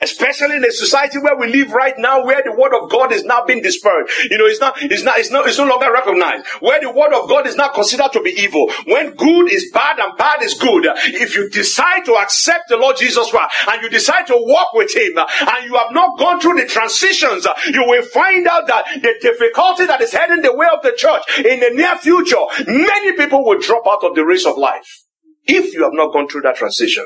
Especially 0.03 0.55
in 0.55 0.65
a 0.65 0.71
society 0.71 1.19
where 1.19 1.37
we 1.37 1.45
live 1.45 1.71
right 1.73 1.93
now, 1.99 2.25
where 2.25 2.41
the 2.43 2.51
word 2.51 2.73
of 2.73 2.89
God 2.89 3.11
is 3.11 3.23
now 3.23 3.45
being 3.45 3.61
dispersed. 3.61 4.11
You 4.31 4.39
know, 4.39 4.45
it's 4.45 4.59
not, 4.59 4.81
it's 4.81 5.03
not, 5.03 5.19
it's 5.19 5.29
not, 5.29 5.47
it's 5.47 5.59
no 5.59 5.67
longer 5.67 5.93
recognized. 5.93 6.47
Where 6.59 6.81
the 6.81 6.91
word 6.91 7.13
of 7.13 7.29
God 7.29 7.45
is 7.45 7.55
not 7.55 7.75
considered 7.75 8.11
to 8.13 8.21
be 8.21 8.31
evil. 8.31 8.71
When 8.87 9.13
good 9.13 9.51
is 9.51 9.69
bad 9.71 9.99
and 9.99 10.17
bad 10.17 10.41
is 10.41 10.55
good. 10.55 10.87
If 10.87 11.35
you 11.35 11.51
decide 11.51 12.03
to 12.05 12.15
accept 12.15 12.69
the 12.69 12.77
Lord 12.77 12.97
Jesus 12.97 13.29
Christ 13.29 13.53
and 13.69 13.83
you 13.83 13.89
decide 13.89 14.25
to 14.27 14.35
walk 14.37 14.73
with 14.73 14.91
Him 14.95 15.19
and 15.19 15.65
you 15.65 15.75
have 15.75 15.91
not 15.91 16.17
gone 16.17 16.41
through 16.41 16.55
the 16.59 16.65
transitions, 16.65 17.45
you 17.71 17.83
will 17.85 18.03
find 18.05 18.47
out 18.47 18.65
that 18.67 18.85
the 19.03 19.13
difficulty 19.21 19.85
that 19.85 20.01
is 20.01 20.13
heading 20.13 20.41
the 20.41 20.55
way 20.55 20.65
of 20.73 20.81
the 20.81 20.93
church 20.97 21.21
in 21.45 21.59
the 21.59 21.69
near 21.73 21.95
future, 21.97 22.41
many 22.65 23.15
people 23.15 23.45
will 23.45 23.59
drop 23.59 23.83
out 23.87 24.03
of 24.03 24.15
the 24.15 24.25
race 24.25 24.47
of 24.47 24.57
life 24.57 25.05
if 25.45 25.73
you 25.73 25.84
have 25.84 25.93
not 25.93 26.13
gone 26.13 26.27
through 26.27 26.41
that 26.41 26.56
transition. 26.56 27.06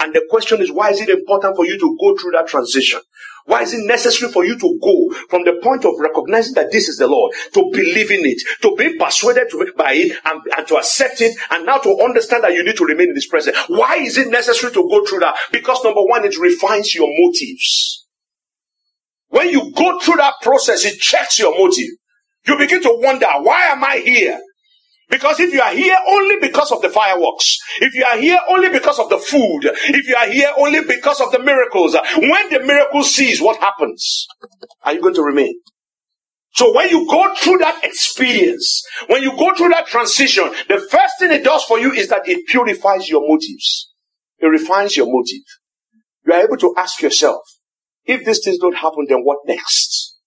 And 0.00 0.12
the 0.12 0.26
question 0.28 0.60
is, 0.60 0.72
why 0.72 0.90
is 0.90 1.00
it 1.00 1.08
important 1.08 1.56
for 1.56 1.64
you 1.64 1.78
to 1.78 1.96
go 2.00 2.16
through 2.16 2.32
that 2.32 2.48
transition? 2.48 3.00
Why 3.46 3.62
is 3.62 3.74
it 3.74 3.86
necessary 3.86 4.32
for 4.32 4.44
you 4.44 4.58
to 4.58 4.78
go 4.82 5.14
from 5.28 5.44
the 5.44 5.60
point 5.62 5.84
of 5.84 5.92
recognizing 5.98 6.54
that 6.54 6.72
this 6.72 6.88
is 6.88 6.96
the 6.96 7.06
Lord, 7.06 7.32
to 7.52 7.70
believe 7.72 8.10
in 8.10 8.24
it, 8.24 8.42
to 8.62 8.74
be 8.74 8.98
persuaded 8.98 9.48
by 9.76 9.92
it, 9.92 10.18
and, 10.24 10.40
and 10.56 10.66
to 10.66 10.76
accept 10.76 11.20
it, 11.20 11.36
and 11.50 11.66
now 11.66 11.78
to 11.78 12.00
understand 12.02 12.42
that 12.42 12.54
you 12.54 12.64
need 12.64 12.76
to 12.76 12.84
remain 12.84 13.10
in 13.10 13.14
His 13.14 13.26
presence? 13.26 13.56
Why 13.68 13.96
is 13.96 14.18
it 14.18 14.30
necessary 14.30 14.72
to 14.72 14.88
go 14.88 15.04
through 15.04 15.20
that? 15.20 15.36
Because 15.52 15.84
number 15.84 16.02
one, 16.02 16.24
it 16.24 16.38
refines 16.38 16.94
your 16.94 17.08
motives. 17.08 18.06
When 19.28 19.50
you 19.50 19.72
go 19.72 19.98
through 20.00 20.16
that 20.16 20.34
process, 20.42 20.84
it 20.84 20.98
checks 20.98 21.38
your 21.38 21.56
motive. 21.58 21.90
You 22.46 22.58
begin 22.58 22.82
to 22.82 22.98
wonder, 23.00 23.26
why 23.40 23.66
am 23.66 23.84
I 23.84 23.98
here? 23.98 24.40
Because 25.10 25.38
if 25.38 25.52
you 25.52 25.60
are 25.60 25.74
here 25.74 25.96
only 26.08 26.36
because 26.40 26.72
of 26.72 26.80
the 26.80 26.88
fireworks, 26.88 27.58
if 27.80 27.94
you 27.94 28.04
are 28.04 28.18
here 28.18 28.38
only 28.48 28.70
because 28.70 28.98
of 28.98 29.10
the 29.10 29.18
food, 29.18 29.60
if 29.64 30.08
you 30.08 30.16
are 30.16 30.28
here 30.28 30.50
only 30.56 30.82
because 30.84 31.20
of 31.20 31.30
the 31.30 31.38
miracles, 31.38 31.94
when 32.16 32.50
the 32.50 32.60
miracle 32.60 33.02
cease, 33.02 33.40
what 33.40 33.60
happens? 33.60 34.26
Are 34.82 34.94
you 34.94 35.02
going 35.02 35.14
to 35.14 35.22
remain? 35.22 35.54
So 36.54 36.72
when 36.74 36.88
you 36.88 37.06
go 37.08 37.34
through 37.34 37.58
that 37.58 37.84
experience, 37.84 38.82
when 39.08 39.22
you 39.22 39.36
go 39.36 39.54
through 39.54 39.70
that 39.70 39.86
transition, 39.88 40.44
the 40.68 40.80
first 40.90 41.14
thing 41.18 41.32
it 41.32 41.44
does 41.44 41.64
for 41.64 41.78
you 41.78 41.92
is 41.92 42.08
that 42.08 42.28
it 42.28 42.46
purifies 42.46 43.08
your 43.08 43.28
motives. 43.28 43.92
It 44.38 44.46
refines 44.46 44.96
your 44.96 45.06
motive. 45.06 45.44
You 46.24 46.32
are 46.32 46.44
able 46.44 46.56
to 46.58 46.74
ask 46.78 47.02
yourself, 47.02 47.42
if 48.04 48.24
these 48.24 48.40
things 48.44 48.58
don't 48.58 48.76
happen, 48.76 49.06
then 49.08 49.22
what 49.22 49.38
next? 49.46 50.18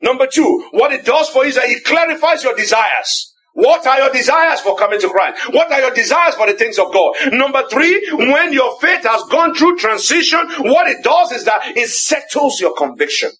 Number 0.00 0.26
two, 0.26 0.68
what 0.72 0.92
it 0.92 1.04
does 1.04 1.28
for 1.28 1.42
you 1.42 1.50
is 1.50 1.56
that 1.56 1.68
it 1.68 1.84
clarifies 1.84 2.44
your 2.44 2.54
desires. 2.54 3.31
What 3.54 3.86
are 3.86 3.98
your 3.98 4.12
desires 4.12 4.60
for 4.60 4.76
coming 4.76 5.00
to 5.00 5.08
Christ? 5.08 5.52
What 5.52 5.70
are 5.70 5.80
your 5.80 5.94
desires 5.94 6.34
for 6.34 6.46
the 6.46 6.54
things 6.54 6.78
of 6.78 6.92
God? 6.92 7.14
Number 7.32 7.62
three, 7.68 8.08
when 8.12 8.52
your 8.52 8.78
faith 8.80 9.04
has 9.04 9.22
gone 9.24 9.54
through 9.54 9.76
transition, 9.76 10.40
what 10.60 10.88
it 10.88 11.04
does 11.04 11.32
is 11.32 11.44
that 11.44 11.76
it 11.76 11.88
settles 11.88 12.60
your 12.60 12.74
conviction. 12.74 13.30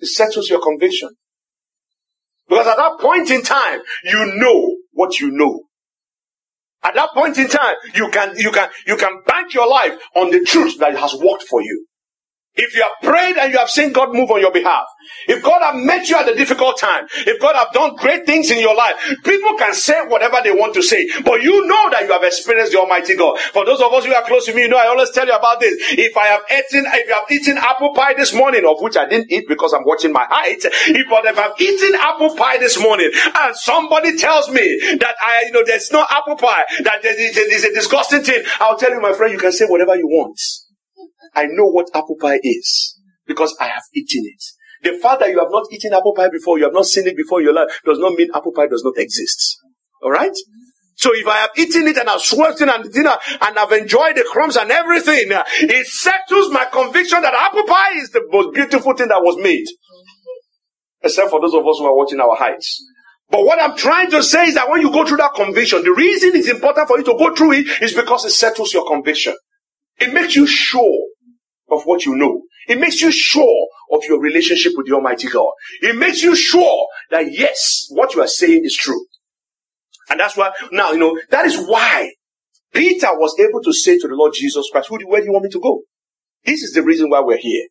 It 0.00 0.06
settles 0.06 0.50
your 0.50 0.60
conviction. 0.60 1.10
Because 2.48 2.66
at 2.66 2.76
that 2.76 2.98
point 3.00 3.30
in 3.30 3.42
time, 3.42 3.80
you 4.04 4.32
know 4.34 4.76
what 4.90 5.20
you 5.20 5.30
know. 5.30 5.62
At 6.82 6.94
that 6.94 7.10
point 7.14 7.38
in 7.38 7.48
time, 7.48 7.76
you 7.94 8.10
can, 8.10 8.36
you 8.36 8.50
can, 8.50 8.68
you 8.86 8.96
can 8.96 9.22
bank 9.24 9.54
your 9.54 9.68
life 9.68 9.94
on 10.16 10.30
the 10.32 10.40
truth 10.40 10.78
that 10.80 10.96
has 10.96 11.14
worked 11.14 11.44
for 11.44 11.62
you. 11.62 11.86
If 12.54 12.76
you 12.76 12.82
have 12.82 13.10
prayed 13.10 13.38
and 13.38 13.50
you 13.52 13.58
have 13.58 13.70
seen 13.70 13.92
God 13.92 14.12
move 14.12 14.30
on 14.30 14.40
your 14.40 14.52
behalf, 14.52 14.84
if 15.26 15.42
God 15.42 15.62
have 15.62 15.74
met 15.74 16.08
you 16.10 16.16
at 16.16 16.28
a 16.28 16.34
difficult 16.34 16.78
time, 16.78 17.06
if 17.26 17.40
God 17.40 17.56
have 17.56 17.72
done 17.72 17.96
great 17.96 18.26
things 18.26 18.50
in 18.50 18.60
your 18.60 18.74
life, 18.76 18.94
people 19.24 19.56
can 19.56 19.72
say 19.72 20.00
whatever 20.06 20.36
they 20.44 20.52
want 20.52 20.74
to 20.74 20.82
say, 20.82 21.08
but 21.24 21.42
you 21.42 21.66
know 21.66 21.90
that 21.90 22.02
you 22.04 22.12
have 22.12 22.22
experienced 22.24 22.72
the 22.72 22.78
Almighty 22.78 23.16
God. 23.16 23.38
For 23.38 23.64
those 23.64 23.80
of 23.80 23.92
us 23.94 24.04
who 24.04 24.14
are 24.14 24.22
close 24.24 24.46
to 24.46 24.54
me, 24.54 24.62
you 24.62 24.68
know 24.68 24.76
I 24.76 24.88
always 24.88 25.10
tell 25.10 25.26
you 25.26 25.32
about 25.32 25.60
this. 25.60 25.74
If 25.92 26.14
I 26.16 26.26
have 26.26 26.42
eaten, 26.50 26.84
if 26.92 27.08
you 27.08 27.14
have 27.14 27.30
eaten 27.30 27.58
apple 27.58 27.94
pie 27.94 28.14
this 28.14 28.34
morning, 28.34 28.66
of 28.68 28.82
which 28.82 28.98
I 28.98 29.08
didn't 29.08 29.32
eat 29.32 29.46
because 29.48 29.72
I'm 29.72 29.84
watching 29.86 30.12
my 30.12 30.26
height, 30.28 30.60
if 30.64 31.08
but 31.08 31.24
if 31.24 31.38
I've 31.38 31.58
eaten 31.58 31.94
apple 32.00 32.36
pie 32.36 32.58
this 32.58 32.78
morning 32.78 33.10
and 33.14 33.56
somebody 33.56 34.18
tells 34.18 34.50
me 34.50 34.96
that 35.00 35.14
I, 35.22 35.44
you 35.46 35.52
know, 35.52 35.62
there's 35.64 35.90
no 35.90 36.04
apple 36.10 36.36
pie, 36.36 36.64
that 36.84 37.02
there 37.02 37.18
is 37.18 37.64
a 37.64 37.72
disgusting 37.72 38.22
thing, 38.22 38.42
I'll 38.60 38.76
tell 38.76 38.90
you, 38.90 39.00
my 39.00 39.14
friend, 39.14 39.32
you 39.32 39.38
can 39.38 39.52
say 39.52 39.64
whatever 39.66 39.96
you 39.96 40.06
want. 40.06 40.38
I 41.34 41.46
know 41.46 41.66
what 41.66 41.88
apple 41.94 42.16
pie 42.20 42.40
is 42.42 42.98
because 43.26 43.56
I 43.60 43.68
have 43.68 43.82
eaten 43.94 44.22
it. 44.24 44.42
The 44.82 44.98
fact 44.98 45.20
that 45.20 45.30
you 45.30 45.38
have 45.38 45.50
not 45.50 45.66
eaten 45.72 45.92
apple 45.92 46.14
pie 46.14 46.28
before, 46.28 46.58
you 46.58 46.64
have 46.64 46.72
not 46.72 46.86
seen 46.86 47.06
it 47.06 47.16
before 47.16 47.40
in 47.40 47.46
your 47.46 47.54
life, 47.54 47.68
does 47.84 47.98
not 47.98 48.14
mean 48.14 48.28
apple 48.34 48.52
pie 48.52 48.66
does 48.66 48.84
not 48.84 48.98
exist. 48.98 49.58
Alright? 50.02 50.34
So 50.96 51.14
if 51.14 51.26
I 51.26 51.38
have 51.38 51.50
eaten 51.56 51.86
it 51.88 51.96
and 51.96 52.08
I've 52.08 52.20
swallowed 52.20 52.60
it 52.60 52.68
and 52.68 52.92
dinner 52.92 53.16
and 53.40 53.58
I've 53.58 53.72
enjoyed 53.72 54.16
the 54.16 54.24
crumbs 54.30 54.56
and 54.56 54.70
everything, 54.70 55.30
it 55.30 55.86
settles 55.86 56.50
my 56.50 56.66
conviction 56.66 57.22
that 57.22 57.34
apple 57.34 57.64
pie 57.64 57.96
is 57.96 58.10
the 58.10 58.22
most 58.30 58.54
beautiful 58.54 58.94
thing 58.94 59.08
that 59.08 59.22
was 59.22 59.36
made. 59.42 59.66
Except 61.02 61.30
for 61.30 61.40
those 61.40 61.54
of 61.54 61.66
us 61.66 61.78
who 61.78 61.86
are 61.86 61.96
watching 61.96 62.20
our 62.20 62.36
heights. 62.36 62.84
But 63.30 63.44
what 63.46 63.60
I'm 63.60 63.76
trying 63.76 64.10
to 64.10 64.22
say 64.22 64.46
is 64.46 64.54
that 64.54 64.68
when 64.68 64.82
you 64.82 64.92
go 64.92 65.06
through 65.06 65.16
that 65.16 65.34
conviction, 65.34 65.82
the 65.82 65.92
reason 65.92 66.32
it's 66.34 66.48
important 66.48 66.86
for 66.86 66.98
you 66.98 67.04
to 67.04 67.16
go 67.18 67.34
through 67.34 67.52
it 67.52 67.82
is 67.82 67.94
because 67.94 68.24
it 68.26 68.30
settles 68.30 68.74
your 68.74 68.86
conviction. 68.86 69.34
It 69.98 70.12
makes 70.12 70.36
you 70.36 70.46
sure 70.46 71.06
of 71.72 71.82
what 71.84 72.04
you 72.04 72.14
know. 72.14 72.42
It 72.68 72.78
makes 72.78 73.00
you 73.02 73.10
sure 73.10 73.68
of 73.92 74.04
your 74.08 74.20
relationship 74.20 74.72
with 74.76 74.86
the 74.86 74.94
Almighty 74.94 75.28
God. 75.28 75.52
It 75.80 75.96
makes 75.96 76.22
you 76.22 76.36
sure 76.36 76.86
that 77.10 77.32
yes, 77.32 77.86
what 77.90 78.14
you 78.14 78.22
are 78.22 78.28
saying 78.28 78.62
is 78.64 78.76
true. 78.76 79.04
And 80.10 80.20
that's 80.20 80.36
why, 80.36 80.52
now, 80.70 80.92
you 80.92 80.98
know, 80.98 81.18
that 81.30 81.46
is 81.46 81.56
why 81.66 82.12
Peter 82.72 83.08
was 83.12 83.34
able 83.38 83.62
to 83.62 83.72
say 83.72 83.98
to 83.98 84.08
the 84.08 84.14
Lord 84.14 84.32
Jesus 84.34 84.68
Christ, 84.70 84.90
where 84.90 84.98
do 85.20 85.26
you 85.26 85.32
want 85.32 85.44
me 85.44 85.50
to 85.50 85.60
go? 85.60 85.82
This 86.44 86.62
is 86.62 86.72
the 86.72 86.82
reason 86.82 87.10
why 87.10 87.20
we're 87.20 87.38
here. 87.38 87.66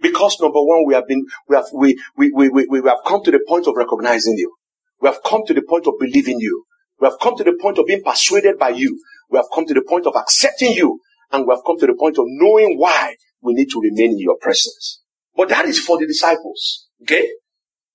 Because 0.00 0.40
number 0.40 0.60
one, 0.60 0.84
we 0.86 0.94
have 0.94 1.06
been, 1.06 1.24
we 1.48 1.56
have, 1.56 1.66
we, 1.72 1.98
we, 2.16 2.30
we, 2.32 2.48
we, 2.48 2.66
we 2.68 2.88
have 2.88 2.98
come 3.06 3.22
to 3.24 3.30
the 3.30 3.40
point 3.46 3.66
of 3.68 3.74
recognizing 3.76 4.34
you. 4.36 4.52
We 5.00 5.08
have 5.08 5.22
come 5.24 5.42
to 5.46 5.54
the 5.54 5.62
point 5.62 5.86
of 5.86 5.94
believing 5.98 6.40
you. 6.40 6.64
We 7.00 7.06
have 7.06 7.18
come 7.20 7.36
to 7.36 7.44
the 7.44 7.56
point 7.60 7.78
of 7.78 7.86
being 7.86 8.02
persuaded 8.02 8.58
by 8.58 8.70
you. 8.70 9.00
We 9.30 9.38
have 9.38 9.46
come 9.54 9.66
to 9.66 9.74
the 9.74 9.82
point 9.82 10.06
of 10.06 10.14
accepting 10.16 10.72
you. 10.72 11.00
And 11.30 11.46
we 11.46 11.54
have 11.54 11.64
come 11.64 11.78
to 11.78 11.86
the 11.86 11.94
point 11.98 12.18
of 12.18 12.24
knowing 12.28 12.78
why 12.78 13.16
we 13.42 13.54
need 13.54 13.70
to 13.70 13.80
remain 13.80 14.12
in 14.12 14.18
your 14.18 14.36
presence. 14.40 15.02
But 15.36 15.48
that 15.50 15.66
is 15.66 15.78
for 15.78 15.98
the 15.98 16.06
disciples. 16.06 16.88
Okay? 17.02 17.28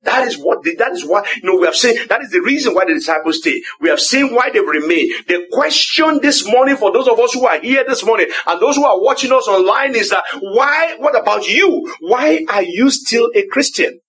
That 0.04 0.28
is 0.28 0.38
what, 0.38 0.64
that 0.64 0.92
is 0.92 1.06
why, 1.06 1.28
you 1.42 1.50
know, 1.50 1.60
we 1.60 1.66
have 1.66 1.76
seen, 1.76 2.08
that 2.08 2.22
is 2.22 2.30
the 2.30 2.42
reason 2.42 2.74
why 2.76 2.86
the 2.86 2.94
disciples 2.94 3.40
stay. 3.40 3.62
We 3.82 3.90
have 3.90 4.00
seen 4.00 4.34
why 4.34 4.52
they 4.52 4.60
remain. 4.60 5.12
The 5.28 5.48
question 5.52 6.20
this 6.22 6.48
morning 6.48 6.78
for 6.78 6.94
those 6.94 7.08
of 7.08 7.20
us 7.20 7.34
who 7.34 7.46
are 7.46 7.60
here 7.60 7.84
this 7.86 8.06
morning 8.06 8.28
and 8.46 8.62
those 8.62 8.76
who 8.76 8.86
are 8.86 9.02
watching 9.02 9.34
us 9.34 9.48
online 9.48 9.96
is 9.96 10.12
that 10.12 10.24
why, 10.40 10.96
what 11.00 11.20
about 11.20 11.48
you? 11.48 11.92
Why 12.00 12.46
are 12.48 12.64
you 12.64 12.92
still 12.92 13.30
a 13.36 13.46
Christian? 13.48 14.00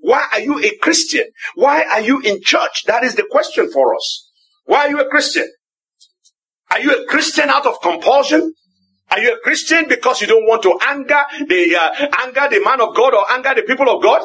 Why 0.00 0.26
are 0.32 0.40
you 0.40 0.58
a 0.60 0.76
Christian? 0.78 1.24
Why 1.54 1.82
are 1.84 2.00
you 2.00 2.20
in 2.20 2.40
church? 2.42 2.84
That 2.86 3.04
is 3.04 3.14
the 3.14 3.26
question 3.30 3.70
for 3.70 3.94
us. 3.94 4.30
Why 4.64 4.86
are 4.86 4.90
you 4.90 5.00
a 5.00 5.08
Christian? 5.08 5.48
Are 6.70 6.80
you 6.80 7.02
a 7.02 7.06
Christian 7.06 7.48
out 7.48 7.66
of 7.66 7.80
compulsion? 7.82 8.54
Are 9.10 9.20
you 9.20 9.34
a 9.34 9.38
Christian 9.40 9.86
because 9.88 10.20
you 10.20 10.26
don't 10.26 10.46
want 10.46 10.62
to 10.64 10.78
anger 10.86 11.22
the 11.48 11.76
uh, 11.76 12.08
anger 12.26 12.48
the 12.50 12.62
man 12.64 12.80
of 12.80 12.94
God 12.94 13.14
or 13.14 13.30
anger 13.32 13.54
the 13.54 13.62
people 13.62 13.88
of 13.88 14.02
God? 14.02 14.22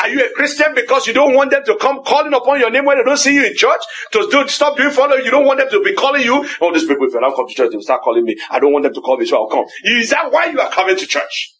Are 0.00 0.08
you 0.08 0.26
a 0.26 0.30
Christian 0.34 0.74
because 0.74 1.06
you 1.06 1.14
don't 1.14 1.34
want 1.34 1.52
them 1.52 1.64
to 1.66 1.76
come 1.80 2.02
calling 2.04 2.34
upon 2.34 2.58
your 2.60 2.70
name 2.70 2.84
when 2.84 2.98
they 2.98 3.04
don't 3.04 3.16
see 3.16 3.34
you 3.34 3.46
in 3.46 3.54
church? 3.56 3.80
To 4.12 4.28
do, 4.30 4.48
stop 4.48 4.76
doing 4.76 4.90
follow. 4.90 5.16
You 5.16 5.30
don't 5.30 5.46
want 5.46 5.60
them 5.60 5.70
to 5.70 5.82
be 5.84 5.94
calling 5.94 6.22
you. 6.22 6.44
Oh, 6.60 6.72
these 6.74 6.84
people, 6.84 7.06
if 7.06 7.14
I 7.14 7.20
don't 7.20 7.36
come 7.36 7.46
to 7.48 7.54
church, 7.54 7.70
they'll 7.70 7.80
start 7.82 8.02
calling 8.02 8.24
me. 8.24 8.36
I 8.50 8.58
don't 8.58 8.72
want 8.72 8.82
them 8.84 8.94
to 8.94 9.00
call 9.00 9.16
me, 9.18 9.26
so 9.26 9.36
I'll 9.36 9.48
come. 9.48 9.64
Is 9.84 10.10
that 10.10 10.32
why 10.32 10.46
you 10.46 10.60
are 10.60 10.70
coming 10.70 10.96
to 10.96 11.06
church? 11.06 11.54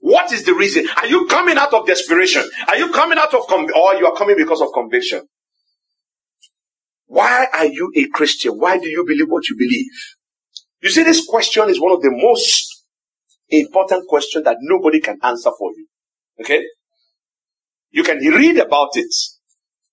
What 0.00 0.32
is 0.32 0.44
the 0.44 0.54
reason? 0.54 0.88
Are 0.96 1.06
you 1.06 1.26
coming 1.26 1.58
out 1.58 1.74
of 1.74 1.86
desperation? 1.86 2.48
Are 2.68 2.76
you 2.76 2.92
coming 2.92 3.18
out 3.18 3.34
of, 3.34 3.46
com- 3.48 3.68
or 3.76 3.94
you 3.96 4.06
are 4.06 4.16
coming 4.16 4.36
because 4.36 4.62
of 4.62 4.68
conviction? 4.72 5.22
Why 7.06 7.46
are 7.52 7.66
you 7.66 7.92
a 7.96 8.06
Christian? 8.08 8.52
Why 8.54 8.78
do 8.78 8.88
you 8.88 9.04
believe 9.06 9.28
what 9.28 9.48
you 9.48 9.56
believe? 9.56 9.90
You 10.82 10.90
see, 10.90 11.02
this 11.02 11.24
question 11.26 11.68
is 11.68 11.80
one 11.80 11.92
of 11.92 12.02
the 12.02 12.10
most 12.12 12.84
important 13.48 14.06
questions 14.08 14.44
that 14.44 14.58
nobody 14.60 15.00
can 15.00 15.18
answer 15.22 15.50
for 15.58 15.70
you. 15.76 15.86
Okay? 16.40 16.62
You 17.90 18.02
can 18.02 18.18
read 18.18 18.58
about 18.58 18.90
it. 18.94 19.14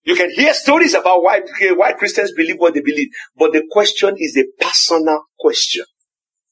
You 0.04 0.16
can 0.16 0.32
hear 0.32 0.54
stories 0.54 0.94
about 0.94 1.24
why, 1.24 1.42
why 1.76 1.94
Christians 1.94 2.34
believe 2.34 2.58
what 2.58 2.74
they 2.74 2.82
believe. 2.82 3.08
But 3.38 3.54
the 3.54 3.64
question 3.72 4.16
is 4.18 4.38
a 4.38 4.44
personal 4.62 5.22
question. 5.40 5.86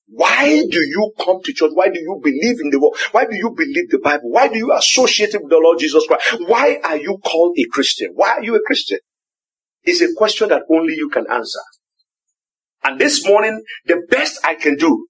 Why 0.07 0.63
do 0.69 0.79
you 0.79 1.13
come 1.19 1.41
to 1.43 1.53
church? 1.53 1.71
Why 1.73 1.89
do 1.89 1.99
you 1.99 2.19
believe 2.21 2.59
in 2.61 2.69
the 2.69 2.79
word? 2.79 2.93
Why 3.11 3.25
do 3.25 3.35
you 3.35 3.53
believe 3.55 3.89
the 3.89 3.99
Bible? 3.99 4.29
Why 4.29 4.47
do 4.47 4.57
you 4.57 4.73
associate 4.73 5.33
it 5.33 5.41
with 5.41 5.49
the 5.49 5.57
Lord 5.57 5.79
Jesus 5.79 6.05
Christ? 6.05 6.37
Why 6.47 6.79
are 6.83 6.97
you 6.97 7.17
called 7.23 7.57
a 7.57 7.65
Christian? 7.71 8.11
Why 8.13 8.31
are 8.31 8.43
you 8.43 8.55
a 8.55 8.61
Christian? 8.65 8.99
It's 9.83 10.01
a 10.01 10.13
question 10.15 10.49
that 10.49 10.63
only 10.69 10.95
you 10.95 11.09
can 11.09 11.25
answer. 11.31 11.61
And 12.83 12.99
this 12.99 13.25
morning, 13.25 13.63
the 13.85 14.01
best 14.09 14.39
I 14.43 14.55
can 14.55 14.75
do 14.75 15.07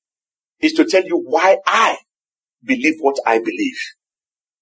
is 0.60 0.74
to 0.74 0.86
tell 0.86 1.04
you 1.04 1.18
why 1.26 1.58
I 1.66 1.98
believe 2.64 2.96
what 3.00 3.18
I 3.26 3.40
believe. 3.40 3.78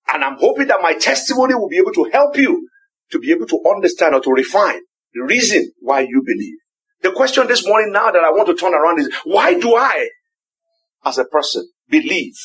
And 0.08 0.24
I'm 0.24 0.38
hoping 0.38 0.67
that 0.67 0.82
my 0.82 0.93
testimony 0.93 1.56
will 1.56 1.69
be 1.69 1.78
able 1.78 1.93
to 1.93 2.10
help 2.12 2.38
you 2.38 2.67
to 3.12 3.19
be 3.19 3.32
able 3.32 3.48
to 3.48 3.60
understand 3.69 4.15
or 4.15 4.22
to 4.22 4.32
refine 4.32 4.82
the 5.13 5.24
reason 5.24 5.72
why 5.80 6.02
you 6.02 6.24
believe. 6.26 6.58
The 7.02 7.12
question 7.12 7.48
this 7.48 7.65
morning 7.65 7.91
now 7.91 8.12
that 8.12 8.24
I 8.24 8.32
want 8.32 8.48
to 8.48 8.56
turn 8.56 8.74
around 8.74 9.00
is, 9.00 9.10
why 9.24 9.60
do 9.60 9.76
I, 9.76 10.10
as 11.06 11.17
a 11.17 11.26
person, 11.26 11.67
believe 11.89 12.36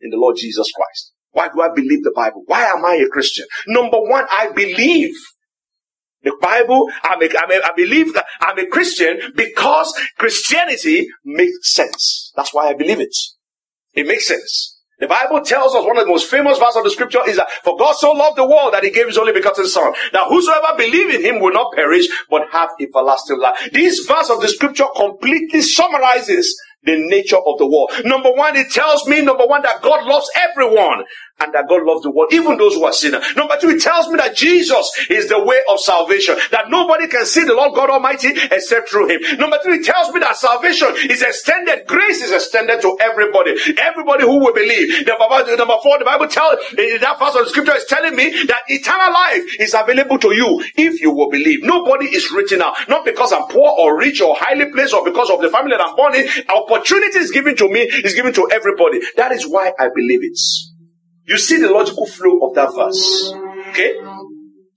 in 0.00 0.10
the 0.10 0.16
Lord 0.16 0.36
Jesus 0.38 0.70
Christ? 0.74 1.12
Why 1.32 1.48
do 1.48 1.60
I 1.62 1.68
believe 1.74 2.04
the 2.04 2.12
Bible? 2.14 2.42
Why 2.46 2.64
am 2.64 2.84
I 2.84 2.94
a 2.94 3.08
Christian? 3.08 3.46
Number 3.66 3.98
one, 4.00 4.26
I 4.30 4.50
believe 4.54 5.14
the 6.28 6.36
Bible, 6.40 6.90
I'm 7.02 7.22
a, 7.22 7.26
I'm 7.26 7.50
a, 7.50 7.60
I 7.64 7.72
believe 7.74 8.12
that 8.14 8.26
I'm 8.40 8.58
a 8.58 8.66
Christian 8.66 9.32
because 9.34 9.92
Christianity 10.18 11.08
makes 11.24 11.72
sense. 11.72 12.32
That's 12.36 12.52
why 12.52 12.68
I 12.68 12.74
believe 12.74 13.00
it. 13.00 13.16
It 13.94 14.06
makes 14.06 14.26
sense. 14.26 14.76
The 15.00 15.06
Bible 15.06 15.40
tells 15.40 15.74
us 15.74 15.86
one 15.86 15.96
of 15.96 16.04
the 16.04 16.10
most 16.10 16.28
famous 16.28 16.58
verses 16.58 16.76
of 16.76 16.84
the 16.84 16.90
scripture 16.90 17.20
is 17.26 17.36
that 17.36 17.48
for 17.62 17.76
God 17.78 17.92
so 17.92 18.10
loved 18.10 18.36
the 18.36 18.46
world 18.46 18.74
that 18.74 18.82
he 18.82 18.90
gave 18.90 19.06
his 19.06 19.16
only 19.16 19.32
begotten 19.32 19.66
son. 19.66 19.92
Now 20.12 20.28
whosoever 20.28 20.76
believe 20.76 21.14
in 21.14 21.22
him 21.22 21.40
will 21.40 21.52
not 21.52 21.72
perish 21.72 22.08
but 22.28 22.42
have 22.50 22.70
everlasting 22.80 23.38
life. 23.38 23.70
This 23.72 24.04
verse 24.06 24.28
of 24.28 24.40
the 24.40 24.48
scripture 24.48 24.86
completely 24.96 25.62
summarizes 25.62 26.60
the 26.82 26.96
nature 26.96 27.38
of 27.38 27.58
the 27.58 27.66
world. 27.66 27.92
Number 28.04 28.32
one, 28.32 28.56
it 28.56 28.70
tells 28.72 29.06
me, 29.06 29.20
number 29.20 29.46
one, 29.46 29.62
that 29.62 29.82
God 29.82 30.04
loves 30.04 30.30
everyone 30.34 31.04
and 31.40 31.54
that 31.54 31.68
God 31.68 31.82
loves 31.84 32.02
the 32.02 32.10
world, 32.10 32.32
even 32.32 32.58
those 32.58 32.74
who 32.74 32.84
are 32.84 32.92
sinners. 32.92 33.24
Number 33.36 33.56
two, 33.60 33.70
it 33.70 33.80
tells 33.80 34.08
me 34.08 34.16
that 34.16 34.34
Jesus 34.36 34.90
is 35.08 35.28
the 35.28 35.42
way 35.42 35.60
of 35.70 35.80
salvation, 35.80 36.36
that 36.50 36.68
nobody 36.68 37.06
can 37.06 37.26
see 37.26 37.44
the 37.44 37.54
Lord 37.54 37.74
God 37.74 37.90
Almighty 37.90 38.28
except 38.50 38.88
through 38.90 39.08
Him. 39.08 39.38
Number 39.38 39.58
three, 39.62 39.78
it 39.78 39.84
tells 39.84 40.12
me 40.12 40.20
that 40.20 40.36
salvation 40.36 40.88
is 41.08 41.22
extended, 41.22 41.86
grace 41.86 42.22
is 42.22 42.32
extended 42.32 42.80
to 42.82 42.96
everybody, 43.00 43.54
everybody 43.78 44.24
who 44.24 44.38
will 44.40 44.54
believe. 44.54 45.06
Number 45.06 45.76
four, 45.82 45.98
the 45.98 46.04
Bible 46.04 46.28
tells, 46.28 46.58
eh, 46.76 46.98
that 46.98 47.18
verse 47.18 47.34
of 47.34 47.44
the 47.44 47.50
scripture 47.50 47.76
is 47.76 47.84
telling 47.84 48.16
me 48.16 48.30
that 48.46 48.62
eternal 48.68 49.12
life 49.12 49.42
is 49.60 49.74
available 49.74 50.18
to 50.18 50.34
you 50.34 50.62
if 50.76 51.00
you 51.00 51.10
will 51.12 51.30
believe. 51.30 51.62
Nobody 51.62 52.06
is 52.06 52.30
written 52.32 52.62
out, 52.62 52.74
not 52.88 53.04
because 53.04 53.32
I'm 53.32 53.46
poor 53.48 53.70
or 53.78 53.96
rich 53.98 54.20
or 54.20 54.34
highly 54.38 54.70
placed 54.72 54.94
or 54.94 55.04
because 55.04 55.30
of 55.30 55.40
the 55.40 55.50
family 55.50 55.76
that 55.76 55.80
I'm 55.80 55.94
born 55.96 56.14
in. 56.14 56.26
Opportunity 56.54 57.18
is 57.18 57.30
given 57.30 57.56
to 57.56 57.68
me, 57.68 57.80
is 57.82 58.14
given 58.14 58.32
to 58.34 58.48
everybody. 58.52 59.00
That 59.16 59.32
is 59.32 59.46
why 59.46 59.72
I 59.78 59.88
believe 59.94 60.24
it. 60.24 60.38
You 61.28 61.36
see 61.36 61.58
the 61.58 61.70
logical 61.70 62.06
flow 62.06 62.48
of 62.48 62.54
that 62.54 62.74
verse. 62.74 63.32
Okay? 63.68 63.94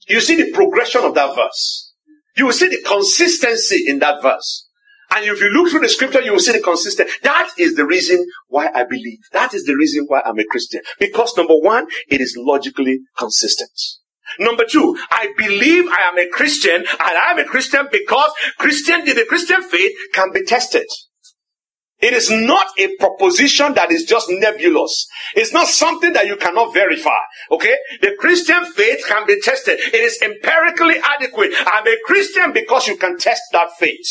You 0.08 0.20
see 0.20 0.36
the 0.36 0.52
progression 0.52 1.02
of 1.04 1.16
that 1.16 1.34
verse. 1.34 1.94
You 2.36 2.46
will 2.46 2.54
see 2.54 2.68
the 2.68 2.82
consistency 2.86 3.86
in 3.88 4.00
that 4.00 4.22
verse. 4.22 4.68
And 5.12 5.26
if 5.26 5.40
you 5.42 5.50
look 5.50 5.70
through 5.70 5.82
the 5.82 5.90
scripture, 5.90 6.22
you 6.22 6.34
will 6.34 6.40
see 6.40 6.52
the 6.52 6.62
consistency. 6.62 7.12
That 7.24 7.50
is 7.58 7.76
the 7.76 7.86
reason 7.86 8.26
why 8.48 8.70
I 8.74 8.84
believe. 8.84 9.20
That 9.32 9.54
is 9.54 9.64
the 9.64 9.76
reason 9.76 10.06
why 10.08 10.22
I'm 10.26 10.40
a 10.40 10.46
Christian. 10.46 10.82
Because 11.00 11.36
number 11.38 11.56
one, 11.56 11.88
it 12.10 12.20
is 12.20 12.36
logically 12.38 13.00
consistent. 13.18 13.72
Number 14.40 14.66
two, 14.66 14.98
I 15.10 15.34
believe 15.38 15.88
I 15.90 16.10
am 16.12 16.18
a 16.18 16.30
Christian 16.30 16.82
and 16.82 16.86
I 17.00 17.32
am 17.32 17.40
a 17.40 17.46
Christian 17.46 17.88
because 17.92 18.32
Christian, 18.58 19.06
the 19.06 19.26
Christian 19.28 19.62
faith 19.62 19.92
can 20.14 20.32
be 20.34 20.44
tested. 20.44 20.88
It 22.02 22.14
is 22.14 22.32
not 22.32 22.68
a 22.80 22.96
proposition 22.96 23.76
that 23.76 23.92
is 23.92 24.06
just 24.06 24.28
nebulous. 24.30 25.08
It's 25.36 25.54
not 25.54 25.68
something 25.68 26.14
that 26.14 26.26
you 26.26 26.36
cannot 26.36 26.74
verify. 26.74 27.20
Okay? 27.52 27.76
The 28.02 28.16
Christian 28.18 28.66
faith 28.74 29.06
can 29.08 29.28
be 29.28 29.40
tested. 29.40 29.80
It 29.80 29.94
is 29.94 30.20
empirically 30.22 30.96
adequate. 31.04 31.54
I'm 31.68 31.88
a 31.88 31.98
Christian 32.06 32.54
because 32.54 32.88
you 32.88 32.98
can 32.98 33.18
test 33.18 33.42
that 33.52 33.70
faith. 33.78 34.08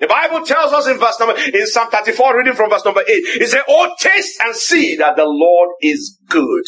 The 0.00 0.08
Bible 0.08 0.44
tells 0.44 0.72
us 0.72 0.88
in 0.88 0.98
verse 0.98 1.20
number, 1.20 1.38
in 1.38 1.66
Psalm 1.68 1.88
34, 1.92 2.36
reading 2.36 2.54
from 2.54 2.70
verse 2.70 2.84
number 2.84 3.02
8, 3.02 3.06
it 3.08 3.50
says, 3.50 3.62
Oh, 3.68 3.94
taste 4.00 4.40
and 4.42 4.56
see 4.56 4.96
that 4.96 5.14
the 5.14 5.24
Lord 5.24 5.70
is 5.80 6.18
good. 6.28 6.64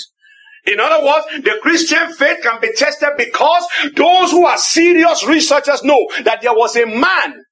In 0.66 0.78
other 0.78 1.04
words, 1.04 1.26
the 1.42 1.58
Christian 1.60 2.12
faith 2.12 2.42
can 2.42 2.60
be 2.60 2.72
tested 2.72 3.10
because 3.18 3.66
those 3.96 4.30
who 4.30 4.46
are 4.46 4.56
serious 4.56 5.26
researchers 5.26 5.82
know 5.82 6.06
that 6.22 6.42
there 6.42 6.54
was 6.54 6.76
a 6.76 6.86
man 6.86 7.42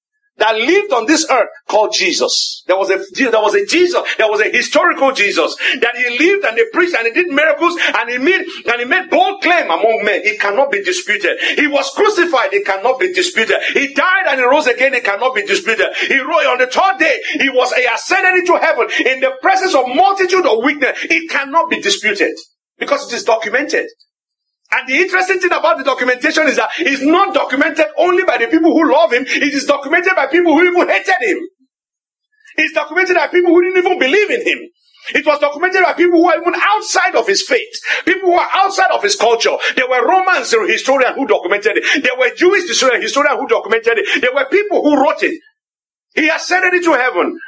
that 0.43 0.57
lived 0.57 0.93
on 0.93 1.07
this 1.07 1.25
earth 1.31 1.49
called 1.69 1.95
Jesus. 1.95 2.65
There 2.67 2.77
was 2.77 2.91
a 2.91 2.99
there 3.15 3.41
was 3.41 3.55
a 3.55 3.65
Jesus. 3.65 4.03
There 4.19 4.29
was 4.29 4.41
a 4.41 4.51
historical 4.51 5.13
Jesus 5.13 5.55
that 5.81 5.95
he 5.95 6.19
lived 6.19 6.45
and 6.45 6.59
he 6.59 6.65
preached 6.73 6.97
and 6.97 7.07
he 7.07 7.13
did 7.13 7.29
miracles 7.29 7.79
and 7.79 8.11
he 8.11 8.19
made 8.19 8.43
and 8.67 8.81
he 8.81 8.85
made 8.85 9.09
bold 9.09 9.41
claim 9.41 9.67
among 9.67 10.03
men. 10.05 10.23
It 10.25 10.41
cannot 10.41 10.73
be 10.73 10.83
disputed. 10.83 11.39
He 11.55 11.69
was 11.69 11.91
crucified. 11.95 12.53
It 12.53 12.67
cannot 12.67 12.99
be 12.99 13.13
disputed. 13.13 13.57
He 13.73 13.95
died 13.95 14.27
and 14.27 14.41
he 14.41 14.45
rose 14.45 14.67
again. 14.67 14.95
It 14.95 15.05
cannot 15.05 15.37
be 15.37 15.47
disputed. 15.47 15.87
He 16.09 16.19
rose 16.19 16.47
on 16.47 16.59
the 16.59 16.67
third 16.67 16.99
day. 16.99 17.23
He 17.39 17.49
was 17.49 17.73
he 17.75 17.87
ascended 17.87 18.35
into 18.35 18.59
heaven 18.59 18.89
in 19.07 19.21
the 19.21 19.39
presence 19.41 19.77
of 19.77 19.87
multitude 19.87 20.45
of 20.45 20.59
witnesses. 20.59 21.07
It 21.09 21.31
cannot 21.31 21.71
be 21.71 21.81
disputed 21.81 22.35
because 22.79 23.07
it 23.07 23.15
is 23.15 23.23
documented. 23.23 23.87
And 24.73 24.89
the 24.89 24.97
interesting 24.97 25.39
thing 25.39 25.53
about 25.53 25.79
the 25.79 25.85
documentation 25.85 26.49
is 26.49 26.57
that 26.57 26.71
it's 26.79 27.03
not 27.03 27.35
documented 27.35 27.87
only 27.99 28.25
by 28.25 28.39
the 28.39 28.47
people 28.47 28.73
who 28.73 28.91
love 28.91 29.13
him, 29.13 29.25
it 29.27 29.53
is 29.53 29.67
documented 29.67 30.15
by 30.17 30.27
people 30.27 30.55
who 30.55 30.65
even 30.65 30.89
hated 30.89 31.21
him. 31.21 31.39
It's 32.57 32.73
documented 32.73 33.17
by 33.17 33.29
people 33.29 33.53
who 33.53 33.63
didn't 33.63 33.85
even 33.85 33.99
believe 33.99 34.31
in 34.31 34.47
him. 34.47 34.69
It 35.15 35.27
was 35.27 35.41
documented 35.41 35.83
by 35.83 35.95
people 35.95 36.21
who 36.21 36.31
are 36.31 36.41
even 36.41 36.55
outside 36.55 37.17
of 37.17 37.27
his 37.27 37.43
faith, 37.43 37.75
people 38.05 38.31
who 38.31 38.39
are 38.39 38.49
outside 38.55 38.91
of 38.93 39.03
his 39.03 39.17
culture. 39.17 39.57
There 39.75 39.89
were 39.89 40.07
Romans 40.07 40.51
historians 40.51 41.17
who 41.17 41.27
documented 41.27 41.79
it. 41.79 42.03
There 42.03 42.17
were 42.17 42.31
Jewish 42.35 42.69
historians 42.69 43.13
who 43.13 43.49
documented 43.49 43.99
it. 43.99 44.21
There 44.21 44.35
were 44.35 44.47
people 44.47 44.83
who 44.83 45.03
wrote 45.03 45.23
it. 45.23 45.41
He 46.15 46.29
ascended 46.29 46.75
into 46.75 46.93
heaven. 46.93 47.39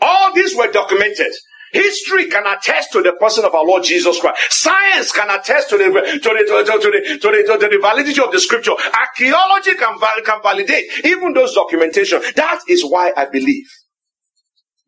All 0.00 0.32
these 0.34 0.56
were 0.56 0.70
documented. 0.70 1.32
History 1.72 2.28
can 2.28 2.46
attest 2.46 2.92
to 2.92 3.02
the 3.02 3.12
person 3.12 3.44
of 3.44 3.54
our 3.54 3.64
Lord 3.64 3.84
Jesus 3.84 4.18
Christ. 4.20 4.38
Science 4.50 5.12
can 5.12 5.30
attest 5.30 5.70
to 5.70 5.78
the, 5.78 5.84
to 5.84 5.90
the, 5.90 7.18
to, 7.20 7.28
the, 7.28 7.58
to 7.58 7.68
the 7.68 7.78
validity 7.80 8.20
of 8.20 8.32
the 8.32 8.40
scripture. 8.40 8.72
Archaeology 8.72 9.74
can, 9.74 9.98
can 10.24 10.42
validate 10.42 11.04
even 11.04 11.32
those 11.32 11.54
documentation. 11.54 12.20
That 12.36 12.60
is 12.68 12.84
why 12.84 13.12
I 13.16 13.26
believe 13.26 13.66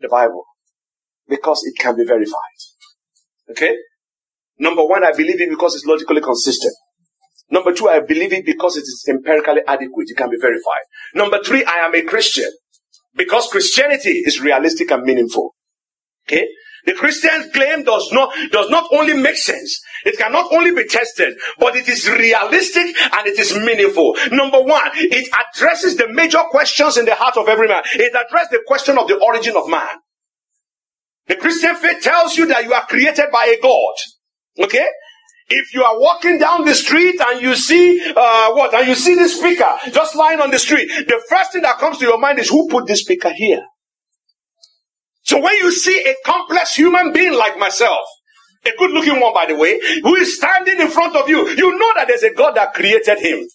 the 0.00 0.08
Bible. 0.08 0.44
Because 1.28 1.62
it 1.64 1.80
can 1.80 1.96
be 1.96 2.04
verified. 2.04 2.58
Okay? 3.50 3.76
Number 4.58 4.84
one, 4.84 5.04
I 5.04 5.12
believe 5.12 5.40
it 5.40 5.50
because 5.50 5.74
it's 5.74 5.86
logically 5.86 6.20
consistent. 6.20 6.74
Number 7.50 7.72
two, 7.72 7.88
I 7.88 8.00
believe 8.00 8.32
it 8.32 8.44
because 8.44 8.76
it 8.76 8.82
is 8.82 9.04
empirically 9.08 9.60
adequate. 9.66 10.06
It 10.08 10.16
can 10.16 10.30
be 10.30 10.36
verified. 10.40 10.82
Number 11.14 11.38
three, 11.44 11.64
I 11.64 11.84
am 11.86 11.94
a 11.94 12.02
Christian 12.02 12.50
because 13.14 13.48
Christianity 13.48 14.22
is 14.24 14.40
realistic 14.40 14.90
and 14.90 15.02
meaningful. 15.02 15.54
Okay? 16.26 16.48
The 16.84 16.94
Christian 16.94 17.50
claim 17.52 17.84
does 17.84 18.10
not, 18.12 18.34
does 18.50 18.68
not 18.68 18.88
only 18.92 19.14
make 19.14 19.36
sense, 19.36 19.80
it 20.04 20.18
cannot 20.18 20.52
only 20.52 20.74
be 20.74 20.86
tested, 20.86 21.38
but 21.58 21.76
it 21.76 21.88
is 21.88 22.08
realistic 22.08 22.96
and 22.96 23.26
it 23.26 23.38
is 23.38 23.56
meaningful. 23.56 24.16
Number 24.32 24.60
one, 24.60 24.90
it 24.94 25.28
addresses 25.32 25.96
the 25.96 26.08
major 26.08 26.42
questions 26.50 26.96
in 26.96 27.04
the 27.04 27.14
heart 27.14 27.36
of 27.36 27.48
every 27.48 27.68
man. 27.68 27.82
It 27.94 28.14
addresses 28.14 28.50
the 28.50 28.62
question 28.66 28.98
of 28.98 29.06
the 29.06 29.18
origin 29.18 29.56
of 29.56 29.68
man. 29.68 29.96
The 31.28 31.36
Christian 31.36 31.76
faith 31.76 32.02
tells 32.02 32.36
you 32.36 32.46
that 32.46 32.64
you 32.64 32.72
are 32.72 32.86
created 32.86 33.26
by 33.32 33.44
a 33.46 33.60
God. 33.62 33.94
Okay? 34.58 34.86
If 35.48 35.74
you 35.74 35.84
are 35.84 36.00
walking 36.00 36.38
down 36.38 36.64
the 36.64 36.74
street 36.74 37.20
and 37.20 37.40
you 37.40 37.54
see 37.54 38.00
uh, 38.10 38.52
what, 38.54 38.74
and 38.74 38.88
you 38.88 38.94
see 38.94 39.14
this 39.14 39.38
speaker 39.38 39.70
just 39.92 40.16
lying 40.16 40.40
on 40.40 40.50
the 40.50 40.58
street, 40.58 40.88
the 40.88 41.22
first 41.28 41.52
thing 41.52 41.62
that 41.62 41.78
comes 41.78 41.98
to 41.98 42.04
your 42.04 42.18
mind 42.18 42.38
is 42.38 42.48
who 42.48 42.68
put 42.68 42.86
this 42.86 43.00
speaker 43.00 43.30
here? 43.32 43.62
So 45.32 45.40
when 45.40 45.56
you 45.56 45.72
see 45.72 45.98
a 45.98 46.14
complex 46.26 46.74
human 46.74 47.10
being 47.10 47.32
like 47.32 47.58
myself, 47.58 48.06
a 48.66 48.70
good 48.78 48.90
looking 48.90 49.18
one, 49.18 49.32
by 49.32 49.46
the 49.46 49.56
way, 49.56 49.80
who 50.02 50.14
is 50.16 50.36
standing 50.36 50.78
in 50.78 50.88
front 50.88 51.16
of 51.16 51.26
you, 51.26 51.48
you 51.48 51.78
know 51.78 51.92
that 51.96 52.04
there's 52.06 52.22
a 52.22 52.34
God 52.34 52.54
that 52.56 52.74
created 52.74 53.18
him. 53.18 53.48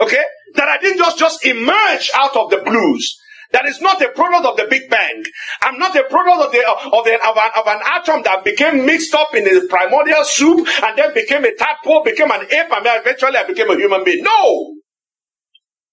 Okay? 0.00 0.24
That 0.56 0.66
I 0.66 0.78
didn't 0.78 0.98
just, 0.98 1.16
just 1.16 1.46
emerge 1.46 2.10
out 2.16 2.34
of 2.34 2.50
the 2.50 2.62
blues. 2.64 3.16
That 3.52 3.66
is 3.66 3.80
not 3.80 4.02
a 4.02 4.08
product 4.08 4.44
of 4.44 4.56
the 4.56 4.66
Big 4.68 4.90
Bang. 4.90 5.22
I'm 5.62 5.78
not 5.78 5.94
a 5.94 6.02
product 6.02 6.46
of 6.46 6.50
the, 6.50 6.68
of, 6.68 7.04
the, 7.04 7.14
of, 7.14 7.36
an, 7.36 7.50
of 7.56 7.66
an 7.68 7.80
atom 7.92 8.22
that 8.24 8.42
became 8.42 8.84
mixed 8.84 9.14
up 9.14 9.32
in 9.36 9.46
a 9.46 9.68
primordial 9.68 10.24
soup 10.24 10.66
and 10.82 10.98
then 10.98 11.14
became 11.14 11.44
a 11.44 11.54
tadpole, 11.54 12.02
became 12.02 12.32
an 12.32 12.42
ape, 12.42 12.72
and 12.72 12.84
eventually 12.84 13.36
I 13.36 13.46
became 13.46 13.70
a 13.70 13.76
human 13.76 14.02
being. 14.02 14.24
No! 14.24 14.77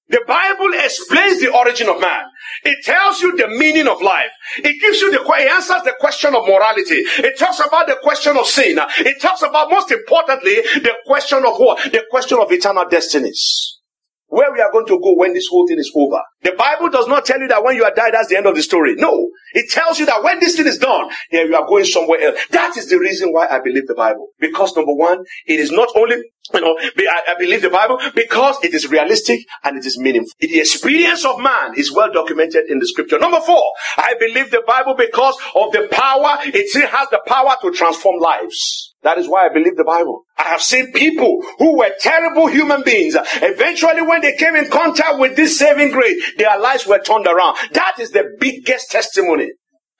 The 0.07 0.21
Bible 0.27 0.71
explains 0.73 1.41
the 1.41 1.51
origin 1.51 1.89
of 1.89 1.99
man. 1.99 2.25
It 2.63 2.85
tells 2.85 3.21
you 3.21 3.35
the 3.35 3.47
meaning 3.47 3.87
of 3.87 4.01
life. 4.01 4.29
It 4.57 4.79
gives 4.79 5.01
you 5.01 5.11
the, 5.11 5.21
it 5.21 5.51
answers 5.51 5.81
the 5.83 5.95
question 5.99 6.35
of 6.35 6.45
morality. 6.45 7.01
It 7.25 7.39
talks 7.39 7.59
about 7.59 7.87
the 7.87 7.97
question 8.03 8.37
of 8.37 8.45
sin. 8.45 8.77
It 8.99 9.21
talks 9.21 9.41
about, 9.41 9.71
most 9.71 9.91
importantly, 9.91 10.55
the 10.55 10.93
question 11.07 11.39
of 11.39 11.57
what? 11.57 11.91
The 11.91 12.03
question 12.11 12.39
of 12.39 12.51
eternal 12.51 12.85
destinies 12.87 13.79
where 14.27 14.51
we 14.51 14.59
are 14.59 14.71
going 14.71 14.85
to 14.87 14.99
go 14.99 15.15
when 15.15 15.33
this 15.33 15.47
whole 15.49 15.67
thing 15.67 15.79
is 15.79 15.91
over. 15.95 16.21
The 16.41 16.53
Bible 16.57 16.89
does 16.89 17.07
not 17.07 17.25
tell 17.25 17.39
you 17.39 17.47
that 17.47 17.63
when 17.63 17.75
you 17.75 17.83
are 17.83 17.93
died, 17.93 18.13
that's 18.13 18.29
the 18.29 18.37
end 18.37 18.47
of 18.47 18.55
the 18.55 18.63
story. 18.63 18.95
No. 18.95 19.29
It 19.55 19.71
tells 19.71 19.99
you 19.99 20.05
that 20.05 20.21
when 20.21 20.39
this 20.41 20.57
thing 20.57 20.67
is 20.67 20.77
done, 20.77 21.09
here 21.29 21.45
you 21.45 21.55
are 21.55 21.65
going 21.65 21.85
somewhere 21.85 22.19
else. 22.19 22.39
That 22.51 22.75
is 22.75 22.89
the 22.89 22.99
reason 22.99 23.31
why 23.31 23.47
I 23.47 23.59
believe 23.59 23.87
the 23.87 23.95
Bible. 23.95 24.27
Because 24.37 24.75
number 24.75 24.93
one, 24.93 25.23
it 25.47 25.59
is 25.61 25.71
not 25.71 25.87
only, 25.95 26.17
you 26.53 26.61
know, 26.61 26.77
I, 26.77 27.35
believe 27.39 27.61
the 27.61 27.69
Bible 27.69 27.99
because 28.13 28.57
it 28.63 28.73
is 28.73 28.87
realistic 28.91 29.39
and 29.63 29.77
it 29.77 29.85
is 29.85 29.97
meaningful. 29.97 30.31
The 30.39 30.59
experience 30.59 31.23
of 31.25 31.39
man 31.39 31.73
is 31.77 31.93
well 31.93 32.11
documented 32.11 32.69
in 32.69 32.79
the 32.79 32.87
scripture. 32.87 33.17
Number 33.17 33.39
four, 33.39 33.63
I 33.97 34.15
believe 34.19 34.51
the 34.51 34.63
Bible 34.67 34.93
because 34.93 35.35
of 35.55 35.71
the 35.71 35.87
power, 35.89 36.37
it 36.43 36.69
still 36.69 36.87
has 36.87 37.09
the 37.09 37.21
power 37.25 37.55
to 37.61 37.71
transform 37.71 38.19
lives. 38.19 38.94
That 39.05 39.19
is 39.19 39.29
why 39.29 39.45
I 39.45 39.53
believe 39.53 39.77
the 39.77 39.83
Bible. 39.83 40.23
I 40.35 40.45
have 40.45 40.63
seen 40.63 40.91
people 40.91 41.39
who 41.59 41.77
were 41.77 41.91
terrible 41.99 42.47
human 42.47 42.81
beings. 42.81 43.15
Eventually, 43.35 44.01
when 44.01 44.21
they 44.21 44.35
came 44.35 44.55
in 44.55 44.67
contact 44.67 45.19
with 45.19 45.35
this 45.35 45.59
saving 45.59 45.91
grace, 45.91 46.33
their 46.37 46.59
lives 46.59 46.87
were 46.87 46.97
turned 46.97 47.27
around. 47.27 47.55
That 47.73 47.99
is 47.99 48.09
the 48.09 48.35
biggest 48.39 48.89
testimony 48.89 49.51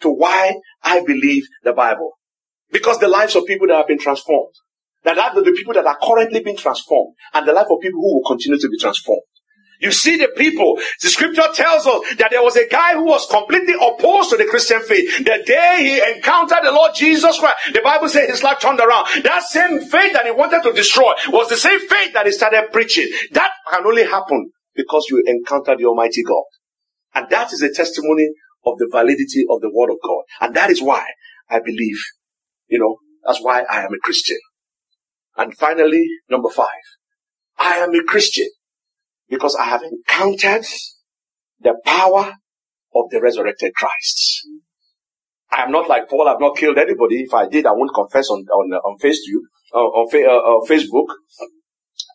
to 0.02 0.10
why 0.10 0.56
I 0.82 1.04
believe 1.06 1.44
the 1.64 1.74
Bible. 1.74 2.14
Because 2.72 2.98
the 2.98 3.08
lives 3.08 3.36
of 3.36 3.46
people 3.46 3.68
that 3.68 3.78
have 3.78 3.88
been 3.88 4.00
transformed, 4.00 4.56
the 5.04 5.14
lives 5.14 5.38
of 5.38 5.46
the 5.46 5.52
people 5.52 5.76
that 5.76 5.86
are 5.86 6.00
currently 6.02 6.42
being 6.42 6.58
transformed, 6.58 7.14
and 7.36 7.48
the 7.48 7.54
life 7.54 7.68
of 7.70 7.80
people 7.84 8.02
who 8.02 8.16
will 8.16 8.28
continue 8.28 8.58
to 8.58 8.70
be 8.70 8.80
transformed. 8.80 9.22
You 9.80 9.92
see 9.92 10.18
the 10.18 10.30
people. 10.36 10.80
The 11.02 11.10
scripture 11.10 11.48
tells 11.54 11.86
us 11.86 12.16
that 12.18 12.32
there 12.32 12.44
was 12.44 12.56
a 12.56 12.68
guy 12.68 12.94
who 12.94 13.06
was 13.06 13.28
completely 13.30 13.74
opposed 13.74 14.30
to 14.30 14.38
the 14.38 14.46
Christian 14.46 14.82
faith. 14.82 15.26
The 15.26 15.44
day 15.46 15.78
he 15.80 16.16
encountered 16.16 16.64
the 16.64 16.72
Lord 16.72 16.92
Jesus 16.96 17.40
Christ, 17.40 17.58
the 17.74 17.82
Bible 17.82 18.10
says 18.10 18.30
his 18.30 18.44
life 18.44 18.60
turned 18.60 18.80
around. 18.80 19.08
That 19.24 19.44
same 19.44 19.82
faith 19.82 20.14
that 20.14 20.26
he 20.26 20.32
wanted 20.32 20.64
to 20.64 20.74
destroy 20.74 21.14
was 21.30 21.50
the 21.50 21.58
same 21.58 21.80
faith 21.80 22.14
that 22.14 22.26
he 22.26 22.32
started 22.32 22.70
preaching. 22.72 23.10
That 23.32 23.52
can 23.70 23.86
only 23.86 24.04
happen 24.04 24.52
because 24.76 25.08
you 25.10 25.24
encountered 25.26 25.80
the 25.80 25.86
Almighty 25.86 26.24
God. 26.24 26.44
And 27.14 27.30
that 27.30 27.54
is 27.54 27.62
a 27.62 27.74
testimony 27.74 28.30
of 28.66 28.78
the 28.78 28.90
validity 28.92 29.46
of 29.50 29.62
the 29.62 29.72
Word 29.74 29.92
of 29.92 29.98
God. 30.04 30.24
And 30.42 30.56
that 30.56 30.70
is 30.70 30.82
why 30.82 31.06
I 31.50 31.60
believe, 31.60 31.98
you 32.68 32.80
know, 32.80 32.98
that's 33.26 33.42
why 33.42 33.64
I 33.70 33.84
am 33.84 33.94
a 33.94 34.00
Christian. 34.02 34.38
And 35.38 35.56
finally, 35.56 36.08
number 36.30 36.50
five, 36.50 36.68
I 37.58 37.78
am 37.78 37.94
a 37.94 38.04
Christian 38.04 38.48
because 39.30 39.56
I 39.56 39.66
have 39.66 39.82
encountered 39.84 40.66
the 41.62 41.76
power 41.86 42.34
of 42.96 43.06
the 43.12 43.22
resurrected 43.22 43.74
Christ. 43.76 44.48
I 45.52 45.64
am 45.64 45.72
not 45.72 45.90
like 45.90 46.10
Paul. 46.10 46.28
I've 46.28 46.40
not 46.40 46.58
killed 46.58 46.78
anybody. 46.78 47.24
If 47.24 47.34
I 47.34 47.48
did, 47.48 47.66
I 47.66 47.72
won't 47.72 47.94
confess 47.94 48.30
on 48.30 48.46
on 48.46 48.74
on 48.74 48.98
Facebook. 49.00 49.44
Uh, 49.74 49.80
on, 49.80 50.08
uh, 50.16 50.30
on 50.30 50.68
Facebook. 50.68 51.08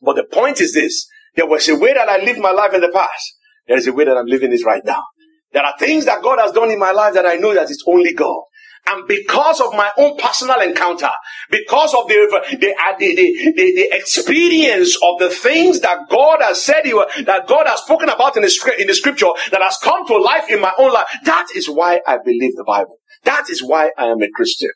But 0.03 0.17
the 0.17 0.25
point 0.25 0.61
is 0.61 0.75
this: 0.75 1.07
there 1.37 1.47
was 1.47 1.69
a 1.69 1.77
way 1.77 1.95
that 1.95 2.09
I 2.09 2.19
lived 2.19 2.41
my 2.41 2.53
life 2.53 2.75
in 2.75 2.81
the 2.81 2.91
past. 2.93 3.37
There 3.67 3.77
is 3.77 3.87
a 3.87 3.93
way 3.93 4.05
that 4.05 4.17
I'm 4.17 4.27
living 4.27 4.53
it 4.53 4.65
right 4.65 4.85
now. 4.85 5.05
There 5.53 5.63
are 5.63 5.75
things 5.79 6.05
that 6.07 6.23
God 6.23 6.39
has 6.39 6.53
done 6.53 6.71
in 6.71 6.79
my 6.79 6.93
life 6.93 7.15
that 7.15 7.27
I 7.27 7.37
know 7.37 7.55
that 7.55 7.71
it's 7.71 7.85
only 7.87 8.15
God. 8.15 8.43
And 8.91 9.07
because 9.07 9.61
of 9.61 9.73
my 9.73 9.91
own 9.97 10.17
personal 10.19 10.61
encounter, 10.61 11.11
because 11.51 11.95
of 11.95 12.09
the, 12.09 12.27
the, 12.61 12.75
uh, 12.75 12.99
the, 12.99 13.15
the, 13.15 13.53
the, 13.55 13.89
experience 13.97 14.97
of 15.03 15.21
the 15.21 15.31
things 15.31 15.81
that 15.81 16.09
God 16.11 16.43
has 16.43 16.63
said, 16.63 16.83
that 17.27 17.47
God 17.47 17.67
has 17.69 17.81
spoken 17.81 18.09
about 18.09 18.37
in 18.37 18.43
the, 18.43 18.75
in 18.79 18.89
the 18.89 18.95
scripture, 18.95 19.31
that 19.53 19.63
has 19.63 19.79
come 19.83 20.07
to 20.09 20.17
life 20.17 20.51
in 20.51 20.61
my 20.61 20.73
own 20.79 20.93
life, 20.93 21.07
that 21.25 21.47
is 21.55 21.69
why 21.69 22.01
I 22.07 22.19
believe 22.25 22.57
the 22.57 22.65
Bible. 22.67 22.97
That 23.25 23.49
is 23.49 23.63
why 23.63 23.93
I 23.97 24.07
am 24.07 24.21
a 24.23 24.31
Christian. 24.35 24.71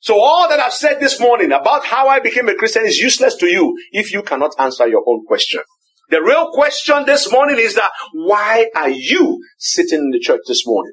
So 0.00 0.20
all 0.20 0.48
that 0.48 0.60
I've 0.60 0.72
said 0.72 1.00
this 1.00 1.20
morning 1.20 1.52
about 1.52 1.84
how 1.84 2.08
I 2.08 2.20
became 2.20 2.48
a 2.48 2.54
Christian 2.54 2.84
is 2.84 2.98
useless 2.98 3.36
to 3.36 3.46
you 3.46 3.76
if 3.92 4.12
you 4.12 4.22
cannot 4.22 4.52
answer 4.58 4.86
your 4.86 5.02
own 5.06 5.24
question. 5.26 5.60
The 6.10 6.22
real 6.22 6.50
question 6.52 7.04
this 7.06 7.30
morning 7.32 7.56
is 7.58 7.74
that 7.76 7.90
why 8.12 8.66
are 8.76 8.90
you 8.90 9.40
sitting 9.58 9.98
in 9.98 10.10
the 10.10 10.20
church 10.20 10.40
this 10.46 10.66
morning? 10.66 10.92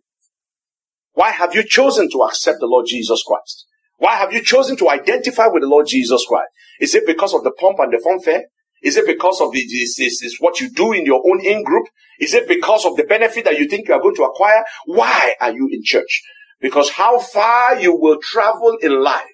Why 1.20 1.32
have 1.32 1.54
you 1.54 1.64
chosen 1.68 2.10
to 2.12 2.24
accept 2.24 2.62
the 2.62 2.66
Lord 2.66 2.86
Jesus 2.88 3.22
Christ? 3.28 3.66
Why 3.98 4.16
have 4.16 4.32
you 4.32 4.42
chosen 4.42 4.78
to 4.78 4.90
identify 4.90 5.48
with 5.48 5.64
the 5.64 5.68
Lord 5.68 5.86
Jesus 5.86 6.24
Christ? 6.26 6.48
Is 6.80 6.96
it 6.96 7.06
because 7.06 7.34
of 7.34 7.44
the 7.44 7.52
pomp 7.52 7.78
and 7.80 7.92
the 7.92 8.02
fanfare? 8.02 8.46
Is 8.82 8.96
it 8.96 9.06
because 9.06 9.42
of 9.42 9.52
the, 9.52 9.60
is 9.60 10.38
what 10.40 10.62
you 10.62 10.70
do 10.70 10.94
in 10.94 11.06
your 11.06 11.22
own 11.30 11.46
in 11.46 11.66
group? 11.66 11.88
Is 12.22 12.34
it 12.34 12.48
because 12.48 12.86
of 12.86 12.96
the 12.96 13.04
benefit 13.04 13.44
that 13.44 13.60
you 13.60 13.68
think 13.68 13.90
you 13.90 13.96
are 13.96 14.02
going 14.02 14.16
to 14.16 14.24
acquire? 14.24 14.64
Why 14.86 15.36
are 15.42 15.52
you 15.52 15.68
in 15.70 15.82
church? 15.84 16.22
Because 16.62 16.90
how 16.90 17.20
far 17.20 17.78
you 17.78 17.94
will 17.98 18.20
travel 18.22 18.78
in 18.82 19.04
life 19.04 19.26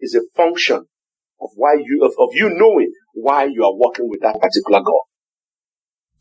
is 0.00 0.14
a 0.14 0.20
function 0.36 0.84
of 1.40 1.48
why 1.54 1.76
you, 1.82 2.04
of, 2.04 2.12
of 2.18 2.34
you 2.34 2.50
knowing 2.50 2.92
why 3.14 3.44
you 3.44 3.64
are 3.64 3.74
walking 3.74 4.10
with 4.10 4.20
that 4.20 4.38
particular 4.38 4.82
God. 4.82 5.00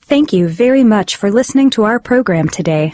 Thank 0.03 0.31
you 0.31 0.47
very 0.47 0.85
much 0.85 1.17
for 1.17 1.29
listening 1.29 1.69
to 1.71 1.83
our 1.83 1.99
program 1.99 2.47
today. 2.47 2.93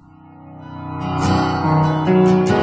Thank 1.01 2.49
you. 2.49 2.60